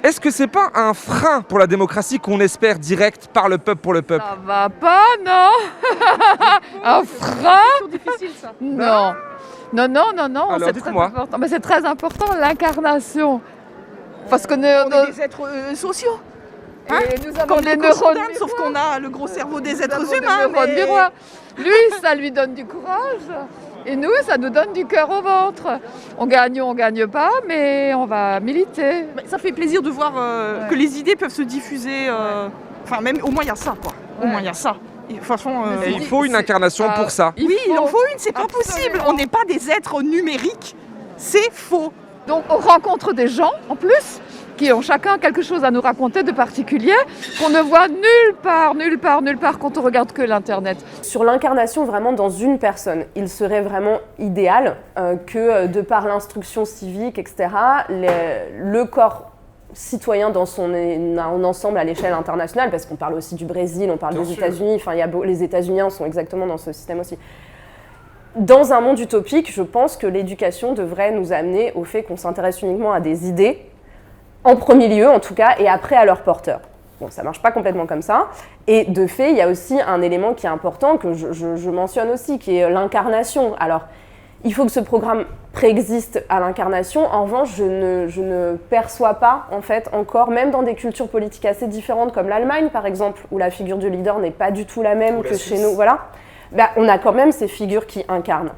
Est-ce 0.02 0.20
que 0.20 0.30
c'est 0.30 0.46
pas 0.46 0.70
un 0.74 0.94
frein 0.94 1.42
pour 1.42 1.58
la 1.58 1.66
démocratie 1.66 2.18
qu'on 2.18 2.40
espère 2.40 2.78
direct 2.78 3.28
par 3.32 3.48
le 3.48 3.58
peuple 3.58 3.80
pour 3.82 3.92
le 3.92 4.02
peuple? 4.02 4.24
Ça 4.26 4.36
va 4.46 4.68
pas, 4.70 5.04
non 5.24 5.50
Un 6.84 7.02
frein? 7.04 7.88
Difficile 7.90 8.30
ça. 8.40 8.52
Non. 8.60 9.14
Non, 9.72 9.86
non, 9.88 10.06
non, 10.16 10.28
non, 10.28 10.50
Alors, 10.50 10.68
c'est 10.72 10.80
très 10.80 10.90
important. 10.90 11.38
Mais 11.38 11.48
c'est 11.48 11.60
très 11.60 11.84
important, 11.84 12.34
l'incarnation. 12.40 13.40
Parce 14.28 14.46
que 14.46 14.54
On 14.54 14.56
nous, 14.56 14.96
est 15.04 15.12
des 15.12 15.20
êtres 15.20 15.42
euh, 15.46 15.74
sociaux. 15.74 16.18
Et 16.90 16.92
Hein 16.92 17.20
nous 17.26 17.36
avons 17.40 17.46
Comme 17.56 17.64
les 17.64 17.76
neurones 17.76 18.18
sauf 18.38 18.52
qu'on 18.54 18.74
a 18.74 18.98
le 18.98 19.08
gros 19.10 19.26
cerveau 19.28 19.60
des 19.60 19.82
êtres 19.82 19.98
des 20.04 20.16
humains. 20.16 20.48
neurones 20.48 20.68
mais- 20.68 20.74
miroirs. 20.84 21.12
Lui, 21.58 21.72
ça 22.02 22.14
lui 22.14 22.30
donne 22.30 22.54
du 22.54 22.64
courage. 22.64 23.28
Et 23.86 23.96
nous, 23.96 24.10
ça 24.26 24.36
nous 24.36 24.50
donne 24.50 24.72
du 24.72 24.84
cœur 24.86 25.08
au 25.10 25.22
ventre. 25.22 25.78
On 26.18 26.26
gagne 26.26 26.60
ou 26.60 26.64
on 26.64 26.74
gagne 26.74 27.06
pas, 27.06 27.30
mais 27.46 27.92
on 27.94 28.06
va 28.06 28.38
militer. 28.40 29.04
Mais 29.16 29.24
Ça 29.26 29.38
fait 29.38 29.52
plaisir 29.52 29.80
de 29.82 29.90
voir 29.90 30.12
euh, 30.16 30.66
que 30.68 30.74
les 30.74 30.98
idées 30.98 31.16
peuvent 31.16 31.32
se 31.32 31.42
diffuser. 31.42 32.08
euh, 32.08 32.48
Enfin, 32.84 33.00
même 33.02 33.18
au 33.22 33.30
moins 33.30 33.42
il 33.44 33.48
y 33.48 33.50
a 33.50 33.54
ça, 33.56 33.74
quoi. 33.82 33.92
Au 34.22 34.26
moins 34.26 34.40
il 34.40 34.46
y 34.46 34.48
a 34.48 34.52
ça. 34.54 34.74
Et 35.08 35.14
franchement, 35.20 35.64
euh, 35.66 35.86
Et 35.86 35.90
il 35.92 36.04
faut 36.06 36.24
une 36.24 36.34
incarnation 36.34 36.86
Ah, 36.88 36.98
pour 37.00 37.10
ça. 37.10 37.32
il 37.36 37.46
oui, 37.46 37.56
il 37.68 37.72
en 37.78 37.86
faut- 37.86 37.98
faut 37.98 38.04
une, 38.12 38.18
c'est 38.18 38.32
pas 38.32 38.46
possible. 38.46 39.00
On 39.06 39.12
n'est 39.14 39.26
pas 39.26 39.44
des 39.46 39.70
êtres 39.70 40.02
numériques. 40.02 40.76
C'est 41.16 41.50
faux. 41.52 41.92
Donc 42.26 42.44
on 42.48 42.56
rencontre 42.58 43.12
des 43.12 43.28
gens 43.28 43.52
en 43.68 43.76
plus 43.76 44.20
qui 44.60 44.70
ont 44.74 44.82
chacun 44.82 45.16
quelque 45.16 45.40
chose 45.40 45.64
à 45.64 45.70
nous 45.70 45.80
raconter 45.80 46.22
de 46.22 46.32
particulier 46.32 46.92
qu'on 47.38 47.48
ne 47.48 47.60
voit 47.60 47.88
nulle 47.88 48.36
part, 48.42 48.74
nulle 48.74 48.98
part, 48.98 49.22
nulle 49.22 49.38
part 49.38 49.58
quand 49.58 49.78
on 49.78 49.80
regarde 49.80 50.12
que 50.12 50.20
l'internet. 50.20 50.76
Sur 51.00 51.24
l'incarnation 51.24 51.86
vraiment 51.86 52.12
dans 52.12 52.28
une 52.28 52.58
personne, 52.58 53.04
il 53.16 53.30
serait 53.30 53.62
vraiment 53.62 54.00
idéal 54.18 54.76
euh, 54.98 55.16
que 55.16 55.38
euh, 55.38 55.66
de 55.66 55.80
par 55.80 56.06
l'instruction 56.06 56.66
civique, 56.66 57.18
etc., 57.18 57.48
les- 57.88 58.52
le 58.58 58.84
corps 58.84 59.30
citoyen 59.72 60.28
dans 60.28 60.44
son 60.44 60.74
en 60.74 61.42
ensemble 61.44 61.78
à 61.78 61.84
l'échelle 61.84 62.12
internationale, 62.12 62.70
parce 62.70 62.84
qu'on 62.84 62.96
parle 62.96 63.14
aussi 63.14 63.36
du 63.36 63.46
Brésil, 63.46 63.88
on 63.90 63.96
parle 63.96 64.12
Bien 64.14 64.24
des. 64.24 64.32
États-Unis, 64.34 64.74
enfin 64.76 64.92
il 64.92 64.98
y 64.98 65.02
a 65.02 65.06
beau- 65.06 65.24
les 65.24 65.42
États-Unis 65.42 65.80
sont 65.90 66.04
exactement 66.04 66.46
dans 66.46 66.58
ce 66.58 66.72
système 66.72 67.00
aussi. 67.00 67.16
Dans 68.36 68.72
un 68.74 68.80
monde 68.80 68.98
utopique, 68.98 69.50
je 69.50 69.62
pense 69.62 69.96
que 69.96 70.06
l'éducation 70.06 70.74
devrait 70.74 71.12
nous 71.12 71.32
amener 71.32 71.72
au 71.74 71.84
fait 71.84 72.02
qu'on 72.02 72.18
s'intéresse 72.18 72.60
uniquement 72.62 72.92
à 72.92 73.00
des 73.00 73.26
idées, 73.28 73.69
en 74.44 74.56
premier 74.56 74.88
lieu 74.88 75.08
en 75.08 75.20
tout 75.20 75.34
cas, 75.34 75.54
et 75.58 75.68
après 75.68 75.96
à 75.96 76.04
leurs 76.04 76.22
porteurs. 76.22 76.60
Bon, 77.00 77.08
ça 77.10 77.22
marche 77.22 77.40
pas 77.40 77.50
complètement 77.50 77.86
comme 77.86 78.02
ça. 78.02 78.28
Et 78.66 78.84
de 78.84 79.06
fait, 79.06 79.30
il 79.30 79.36
y 79.36 79.40
a 79.40 79.48
aussi 79.48 79.80
un 79.80 80.02
élément 80.02 80.34
qui 80.34 80.46
est 80.46 80.50
important 80.50 80.98
que 80.98 81.14
je, 81.14 81.32
je- 81.32 81.56
je 81.56 81.70
mentionne 81.70 82.10
aussi, 82.10 82.38
qui 82.38 82.56
est 82.58 82.68
l'incarnation. 82.68 83.54
Alors, 83.58 83.82
il 84.44 84.52
faut 84.54 84.64
que 84.64 84.70
ce 84.70 84.80
programme 84.80 85.24
préexiste 85.52 86.24
à 86.28 86.40
l'incarnation. 86.40 87.06
En 87.06 87.24
revanche, 87.24 87.50
je 87.56 87.64
ne, 87.64 88.06
je 88.08 88.20
ne 88.20 88.56
perçois 88.68 89.14
pas, 89.14 89.46
en 89.50 89.62
fait, 89.62 89.88
encore, 89.92 90.30
même 90.30 90.50
dans 90.50 90.62
des 90.62 90.74
cultures 90.74 91.08
politiques 91.08 91.44
assez 91.46 91.66
différentes, 91.68 92.12
comme 92.12 92.28
l'Allemagne, 92.28 92.68
par 92.70 92.84
exemple, 92.86 93.22
où 93.30 93.38
la 93.38 93.50
figure 93.50 93.78
du 93.78 93.88
leader 93.90 94.18
n'est 94.18 94.30
pas 94.30 94.50
du 94.50 94.66
tout 94.66 94.82
la 94.82 94.94
même 94.94 95.18
Ou 95.18 95.22
la 95.22 95.30
que 95.30 95.36
chez 95.36 95.58
nous, 95.58 95.74
voilà, 95.74 96.00
bah, 96.52 96.68
on 96.76 96.86
a 96.88 96.98
quand 96.98 97.12
même 97.12 97.32
ces 97.32 97.48
figures 97.48 97.86
qui 97.86 98.04
incarnent. 98.08 98.52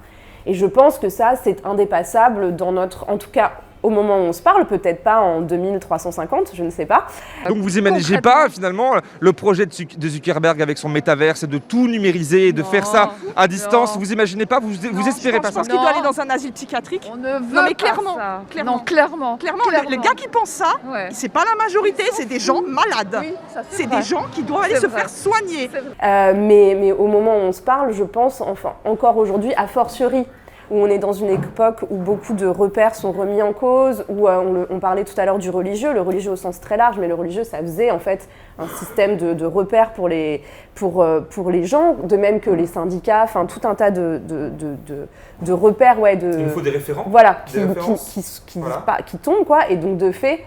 Et 0.46 0.54
je 0.54 0.66
pense 0.66 0.98
que 0.98 1.08
ça, 1.08 1.34
c'est 1.42 1.64
indépassable 1.64 2.56
dans 2.56 2.72
notre, 2.72 3.08
en 3.08 3.18
tout 3.18 3.30
cas, 3.30 3.52
au 3.82 3.90
moment 3.90 4.16
où 4.16 4.20
on 4.22 4.32
se 4.32 4.42
parle, 4.42 4.64
peut-être 4.66 5.02
pas 5.02 5.20
en 5.20 5.40
2350, 5.40 6.50
je 6.54 6.62
ne 6.62 6.70
sais 6.70 6.86
pas. 6.86 7.06
Donc 7.48 7.58
vous 7.58 7.78
imaginez 7.78 8.20
pas 8.20 8.48
finalement 8.48 8.92
le 9.20 9.32
projet 9.32 9.66
de 9.66 9.72
Zuc- 9.72 9.98
de 9.98 10.08
Zuckerberg 10.08 10.60
avec 10.62 10.78
son 10.78 10.88
métavers, 10.88 11.36
c'est 11.36 11.46
de 11.48 11.58
tout 11.58 11.88
numériser 11.88 12.48
et 12.48 12.52
de 12.52 12.62
faire 12.62 12.86
ça 12.86 13.10
à 13.36 13.48
distance. 13.48 13.94
non. 13.94 14.00
Vous 14.00 14.12
imaginez 14.12 14.46
pas, 14.46 14.60
vous, 14.60 14.70
vous 14.92 15.08
espérez 15.08 15.40
pas 15.40 15.48
Je 15.48 15.52
ça 15.54 15.60
pense 15.60 15.68
qu'il 15.68 15.78
doit 15.78 15.90
aller 15.90 16.02
dans 16.02 16.20
un 16.20 16.30
asile 16.30 16.52
psychiatrique. 16.52 17.10
On 17.12 17.16
ne 17.16 17.38
veut 17.38 17.54
non 17.56 17.62
mais 17.62 17.70
pas 17.70 17.74
clairement, 17.74 18.14
ça. 18.16 18.42
clairement. 18.50 18.72
Non, 18.72 18.78
clairement. 18.84 19.36
Clairement, 19.38 19.64
le- 19.70 19.90
les 19.90 19.98
gars 19.98 20.14
qui 20.16 20.28
pensent 20.28 20.50
ça, 20.50 20.74
c'est 21.10 21.28
pas 21.28 21.44
la 21.44 21.62
majorité, 21.62 22.04
c'est 22.12 22.26
des 22.26 22.38
gens 22.40 22.62
malades. 22.62 23.24
c'est 23.70 23.86
des 23.86 24.02
gens 24.02 24.24
qui 24.32 24.42
doivent 24.42 24.64
aller 24.64 24.76
se 24.76 24.86
vrai. 24.86 25.00
faire 25.00 25.10
soigner. 25.10 25.70
Euh, 26.02 26.32
mais, 26.36 26.76
mais 26.78 26.92
au 26.92 27.06
moment 27.06 27.36
où 27.36 27.40
on 27.40 27.52
se 27.52 27.60
parle, 27.62 27.92
je 27.92 28.04
pense, 28.04 28.40
enfin, 28.40 28.74
encore 28.84 29.16
aujourd'hui, 29.16 29.52
a 29.56 29.66
fortiori, 29.66 30.26
où 30.72 30.76
on 30.78 30.86
est 30.86 30.98
dans 30.98 31.12
une 31.12 31.28
époque 31.28 31.82
où 31.90 31.96
beaucoup 31.96 32.32
de 32.32 32.46
repères 32.46 32.94
sont 32.94 33.12
remis 33.12 33.42
en 33.42 33.52
cause, 33.52 34.04
où 34.08 34.26
euh, 34.26 34.38
on, 34.44 34.52
le- 34.52 34.66
on 34.70 34.80
parlait 34.80 35.04
tout 35.04 35.14
à 35.20 35.26
l'heure 35.26 35.38
du 35.38 35.50
religieux, 35.50 35.92
le 35.92 36.00
religieux 36.00 36.32
au 36.32 36.36
sens 36.36 36.60
très 36.60 36.76
large, 36.78 36.96
mais 36.98 37.08
le 37.08 37.14
religieux, 37.14 37.44
ça 37.44 37.58
faisait 37.58 37.90
en 37.90 37.98
fait 37.98 38.26
un 38.58 38.66
système 38.66 39.16
de, 39.18 39.34
de 39.34 39.44
repères 39.44 39.92
pour 39.92 40.08
les, 40.08 40.42
pour, 40.74 41.02
euh, 41.02 41.20
pour 41.20 41.50
les 41.50 41.64
gens, 41.64 41.94
de 42.02 42.16
même 42.16 42.40
que 42.40 42.50
les 42.50 42.66
syndicats, 42.66 43.22
enfin 43.24 43.44
tout 43.46 43.60
un 43.68 43.74
tas 43.74 43.90
de, 43.90 44.20
de, 44.26 44.48
de, 44.48 44.74
de- 44.86 45.06
de 45.42 45.52
repères, 45.52 46.00
ouais, 46.00 46.16
de... 46.16 46.30
Il 46.32 46.44
nous 46.44 46.48
faut 46.50 46.60
des 46.62 46.70
référents, 46.70 47.04
Voilà, 47.06 47.38
des 47.52 47.60
qui, 47.80 47.94
qui, 47.94 48.22
qui, 48.22 48.40
qui, 48.46 48.58
Voilà. 48.60 48.76
pas- 48.78 49.02
qui 49.02 49.18
tombent, 49.18 49.44
quoi, 49.44 49.68
et 49.68 49.76
donc 49.76 49.98
de 49.98 50.10
fait, 50.10 50.40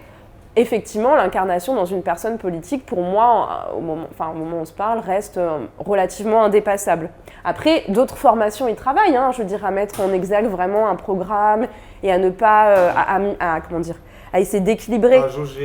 effectivement, 0.56 1.14
l'incarnation 1.14 1.74
dans 1.74 1.84
une 1.84 2.02
personne 2.02 2.38
politique, 2.38 2.84
pour 2.86 3.02
moi, 3.02 3.68
au 3.76 3.80
moment, 3.80 4.06
enfin, 4.10 4.30
au 4.30 4.38
moment 4.38 4.56
où 4.58 4.60
on 4.60 4.64
se 4.64 4.72
parle, 4.72 4.98
reste 5.00 5.38
euh, 5.38 5.58
relativement 5.78 6.42
indépassable. 6.44 7.10
Après, 7.44 7.84
d'autres 7.88 8.16
formations 8.16 8.66
y 8.68 8.74
travaillent, 8.74 9.16
hein, 9.16 9.30
je 9.32 9.38
veux 9.38 9.44
dire, 9.48 9.64
à 9.64 9.70
mettre 9.70 10.00
en 10.00 10.12
exergue 10.12 10.46
vraiment 10.46 10.88
un 10.88 10.96
programme 10.96 11.66
et 12.02 12.10
à 12.10 12.18
ne 12.18 12.30
pas, 12.30 12.68
euh, 12.70 12.90
à, 12.96 13.16
à- 13.16 13.54
à- 13.56 13.60
comment 13.60 13.80
dire, 13.80 13.96
à 14.32 14.40
essayer 14.40 14.62
d'équilibrer, 14.62 15.20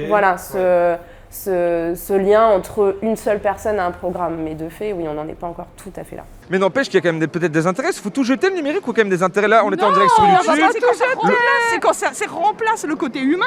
voilà, 0.08 0.38
ce, 0.38 0.95
ce, 1.30 1.93
ce 1.95 2.13
lien 2.13 2.47
entre 2.47 2.97
une 3.01 3.15
seule 3.15 3.39
personne 3.39 3.77
et 3.77 3.80
un 3.80 3.91
programme. 3.91 4.38
Mais 4.43 4.56
de 4.56 4.69
fait, 4.69 4.93
oui, 4.93 5.06
on 5.10 5.13
n'en 5.13 5.27
est 5.27 5.34
pas 5.39 5.47
encore 5.47 5.67
tout 5.77 5.91
à 5.95 6.04
fait 6.04 6.15
là. 6.17 6.23
Mais 6.52 6.60
n'empêche 6.60 6.88
qu'il 6.88 6.96
y 6.96 6.98
a 6.98 7.02
quand 7.02 7.18
même 7.18 7.28
peut-être 7.30 7.52
des 7.52 7.66
intérêts. 7.66 7.90
Il 7.94 8.00
faut 8.02 8.10
tout 8.10 8.24
jeter 8.26 8.50
le 8.50 8.56
numérique 8.58 8.86
ou 8.88 8.92
quand 8.92 8.98
même 9.02 9.10
des 9.10 9.24
intérêts 9.24 9.48
là? 9.48 9.64
On 9.66 9.72
était 9.72 9.84
en 9.84 9.92
direct 9.94 10.12
sur 10.12 10.22
Non, 10.24 10.30
YouTube. 10.34 10.66
c'est 10.74 10.80
quand 10.82 10.94
ça 10.94 11.06
remplace, 11.16 11.38
c'est 11.72 11.80
quand 11.80 11.94
ça, 11.94 12.08
ça 12.14 12.26
remplace 12.30 12.84
le 12.86 12.96
côté 12.96 13.20
humain. 13.20 13.46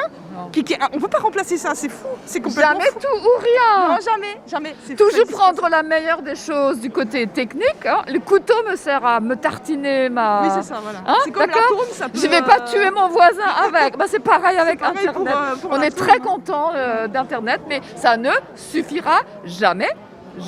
Qui, 0.51 0.63
qui- 0.63 0.75
on 0.93 0.99
peut 0.99 1.07
pas 1.07 1.19
remplacer 1.19 1.57
ça, 1.57 1.71
c'est 1.75 1.89
fou. 1.89 2.07
C'est 2.25 2.41
complètement 2.41 2.73
Jamais 2.73 2.85
fou. 2.91 2.99
tout 2.99 3.07
ou 3.07 3.39
rien. 3.41 3.89
Non, 3.89 3.97
jamais, 4.03 4.37
jamais. 4.47 4.75
Toujours 4.97 5.25
prendre 5.27 5.69
la 5.69 5.81
meilleure 5.83 6.21
des 6.23 6.35
choses 6.35 6.79
du 6.79 6.89
côté 6.89 7.27
technique. 7.27 7.85
hein. 7.85 8.01
Le 8.07 8.19
couteau 8.19 8.55
me 8.69 8.75
sert 8.75 9.05
à 9.05 9.19
me 9.19 9.35
tartiner 9.35 10.09
ma. 10.09 10.41
Oui, 10.43 10.49
c'est 10.55 10.63
ça, 10.63 10.79
voilà. 10.83 10.99
Hein, 11.07 11.15
C'est 11.23 11.31
comme 11.31 11.47
la 11.49 11.53
tourne, 11.67 11.87
ça 11.91 12.09
peut, 12.09 12.19
Je 12.19 12.27
vais 12.27 12.41
pas 12.41 12.57
euh, 12.59 12.71
tuer 12.71 12.89
mon 12.91 13.07
voisin 13.09 13.47
avec. 13.67 13.97
Bah, 13.97 14.05
c'est 14.07 14.19
pareil 14.19 14.57
avec 14.57 14.79
pareil 14.79 15.07
Internet. 15.07 15.13
pour, 15.13 15.27
euh, 15.27 15.55
pour 15.61 15.71
On 15.71 15.81
est 15.81 15.91
tourne, 15.91 16.07
très 16.07 16.17
hein. 16.17 16.23
content 16.23 16.71
euh, 16.75 17.07
d'Internet, 17.07 17.61
mais 17.69 17.81
ça 17.95 18.17
ne 18.17 18.31
suffira 18.55 19.19
jamais, 19.45 19.89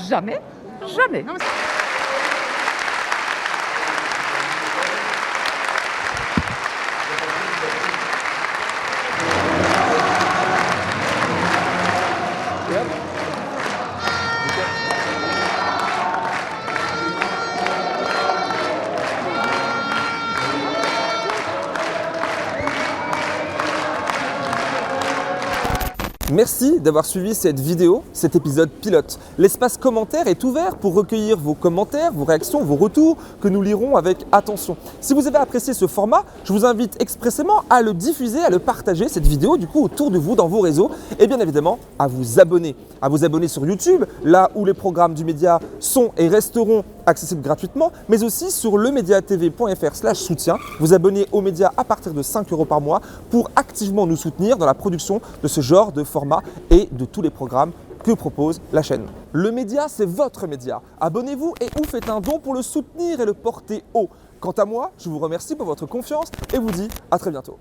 jamais, 0.10 0.40
jamais. 0.88 1.24
Merci 26.38 26.80
d'avoir 26.80 27.04
suivi 27.04 27.34
cette 27.34 27.60
vidéo, 27.60 28.04
cet 28.14 28.36
épisode 28.36 28.70
pilote. 28.70 29.18
L'espace 29.40 29.76
commentaire 29.76 30.28
est 30.28 30.44
ouvert 30.44 30.78
pour 30.78 30.94
recueillir 30.94 31.36
vos 31.36 31.56
commentaires, 31.56 32.12
vos 32.14 32.26
réactions, 32.26 32.64
vos 32.64 32.76
retours 32.76 33.18
que 33.42 33.48
nous 33.48 33.64
lirons 33.64 33.96
avec 33.96 34.20
attention. 34.32 34.78
Si 35.02 35.16
vous 35.16 35.26
avez 35.26 35.40
apprécié 35.40 35.74
ce 35.74 35.88
format, 35.88 36.26
je 36.44 36.54
vous 36.54 36.64
invite 36.64 36.96
expressément 37.02 37.64
à 37.72 37.82
le 37.82 37.96
diffuser, 37.96 38.40
à 38.40 38.52
le 38.52 38.60
partager, 38.60 39.10
cette 39.10 39.26
vidéo, 39.26 39.58
du 39.58 39.66
coup, 39.66 39.84
autour 39.84 40.12
de 40.12 40.20
vous, 40.20 40.36
dans 40.36 40.48
vos 40.48 40.60
réseaux, 40.60 40.92
et 41.18 41.26
bien 41.26 41.40
évidemment 41.40 41.80
à 41.98 42.06
vous 42.06 42.40
abonner. 42.40 42.76
À 43.02 43.10
vous 43.10 43.26
abonner 43.26 43.48
sur 43.48 43.66
YouTube, 43.66 44.06
là 44.24 44.52
où 44.54 44.64
les 44.64 44.76
programmes 44.76 45.16
du 45.16 45.26
média 45.26 45.60
sont 45.80 46.12
et 46.18 46.28
resteront 46.28 46.84
accessibles 47.08 47.42
gratuitement, 47.42 47.92
mais 48.10 48.24
aussi 48.24 48.52
sur 48.52 48.78
lemediatv.fr 48.78 50.16
soutien. 50.16 50.58
Vous 50.80 50.94
abonnez 50.94 51.26
au 51.32 51.42
média 51.42 51.74
à 51.78 51.84
partir 51.84 52.14
de 52.14 52.22
5 52.22 52.52
euros 52.52 52.66
par 52.66 52.82
mois 52.82 53.02
pour 53.32 53.50
activement 53.56 54.06
nous 54.06 54.18
soutenir 54.18 54.58
dans 54.58 54.66
la 54.68 54.74
production 54.76 55.20
de 55.42 55.48
ce 55.48 55.62
genre 55.62 55.92
de 55.92 56.04
format 56.04 56.27
et 56.70 56.88
de 56.92 57.06
tous 57.06 57.22
les 57.22 57.30
programmes 57.30 57.72
que 58.04 58.12
propose 58.12 58.62
la 58.72 58.82
chaîne. 58.82 59.06
Le 59.34 59.52
média, 59.52 59.88
c'est 59.88 60.06
votre 60.06 60.48
média. 60.48 60.82
Abonnez-vous 61.00 61.54
et 61.62 61.68
ou 61.80 61.84
faites 61.84 62.10
un 62.10 62.22
don 62.22 62.40
pour 62.40 62.54
le 62.54 62.62
soutenir 62.62 63.20
et 63.20 63.26
le 63.26 63.34
porter 63.34 63.84
haut. 63.94 64.10
Quant 64.40 64.52
à 64.52 64.66
moi, 64.66 64.92
je 64.98 65.10
vous 65.10 65.20
remercie 65.20 65.56
pour 65.56 65.66
votre 65.66 65.86
confiance 65.86 66.30
et 66.54 66.58
vous 66.58 66.72
dis 66.72 66.88
à 67.12 67.18
très 67.18 67.32
bientôt. 67.32 67.58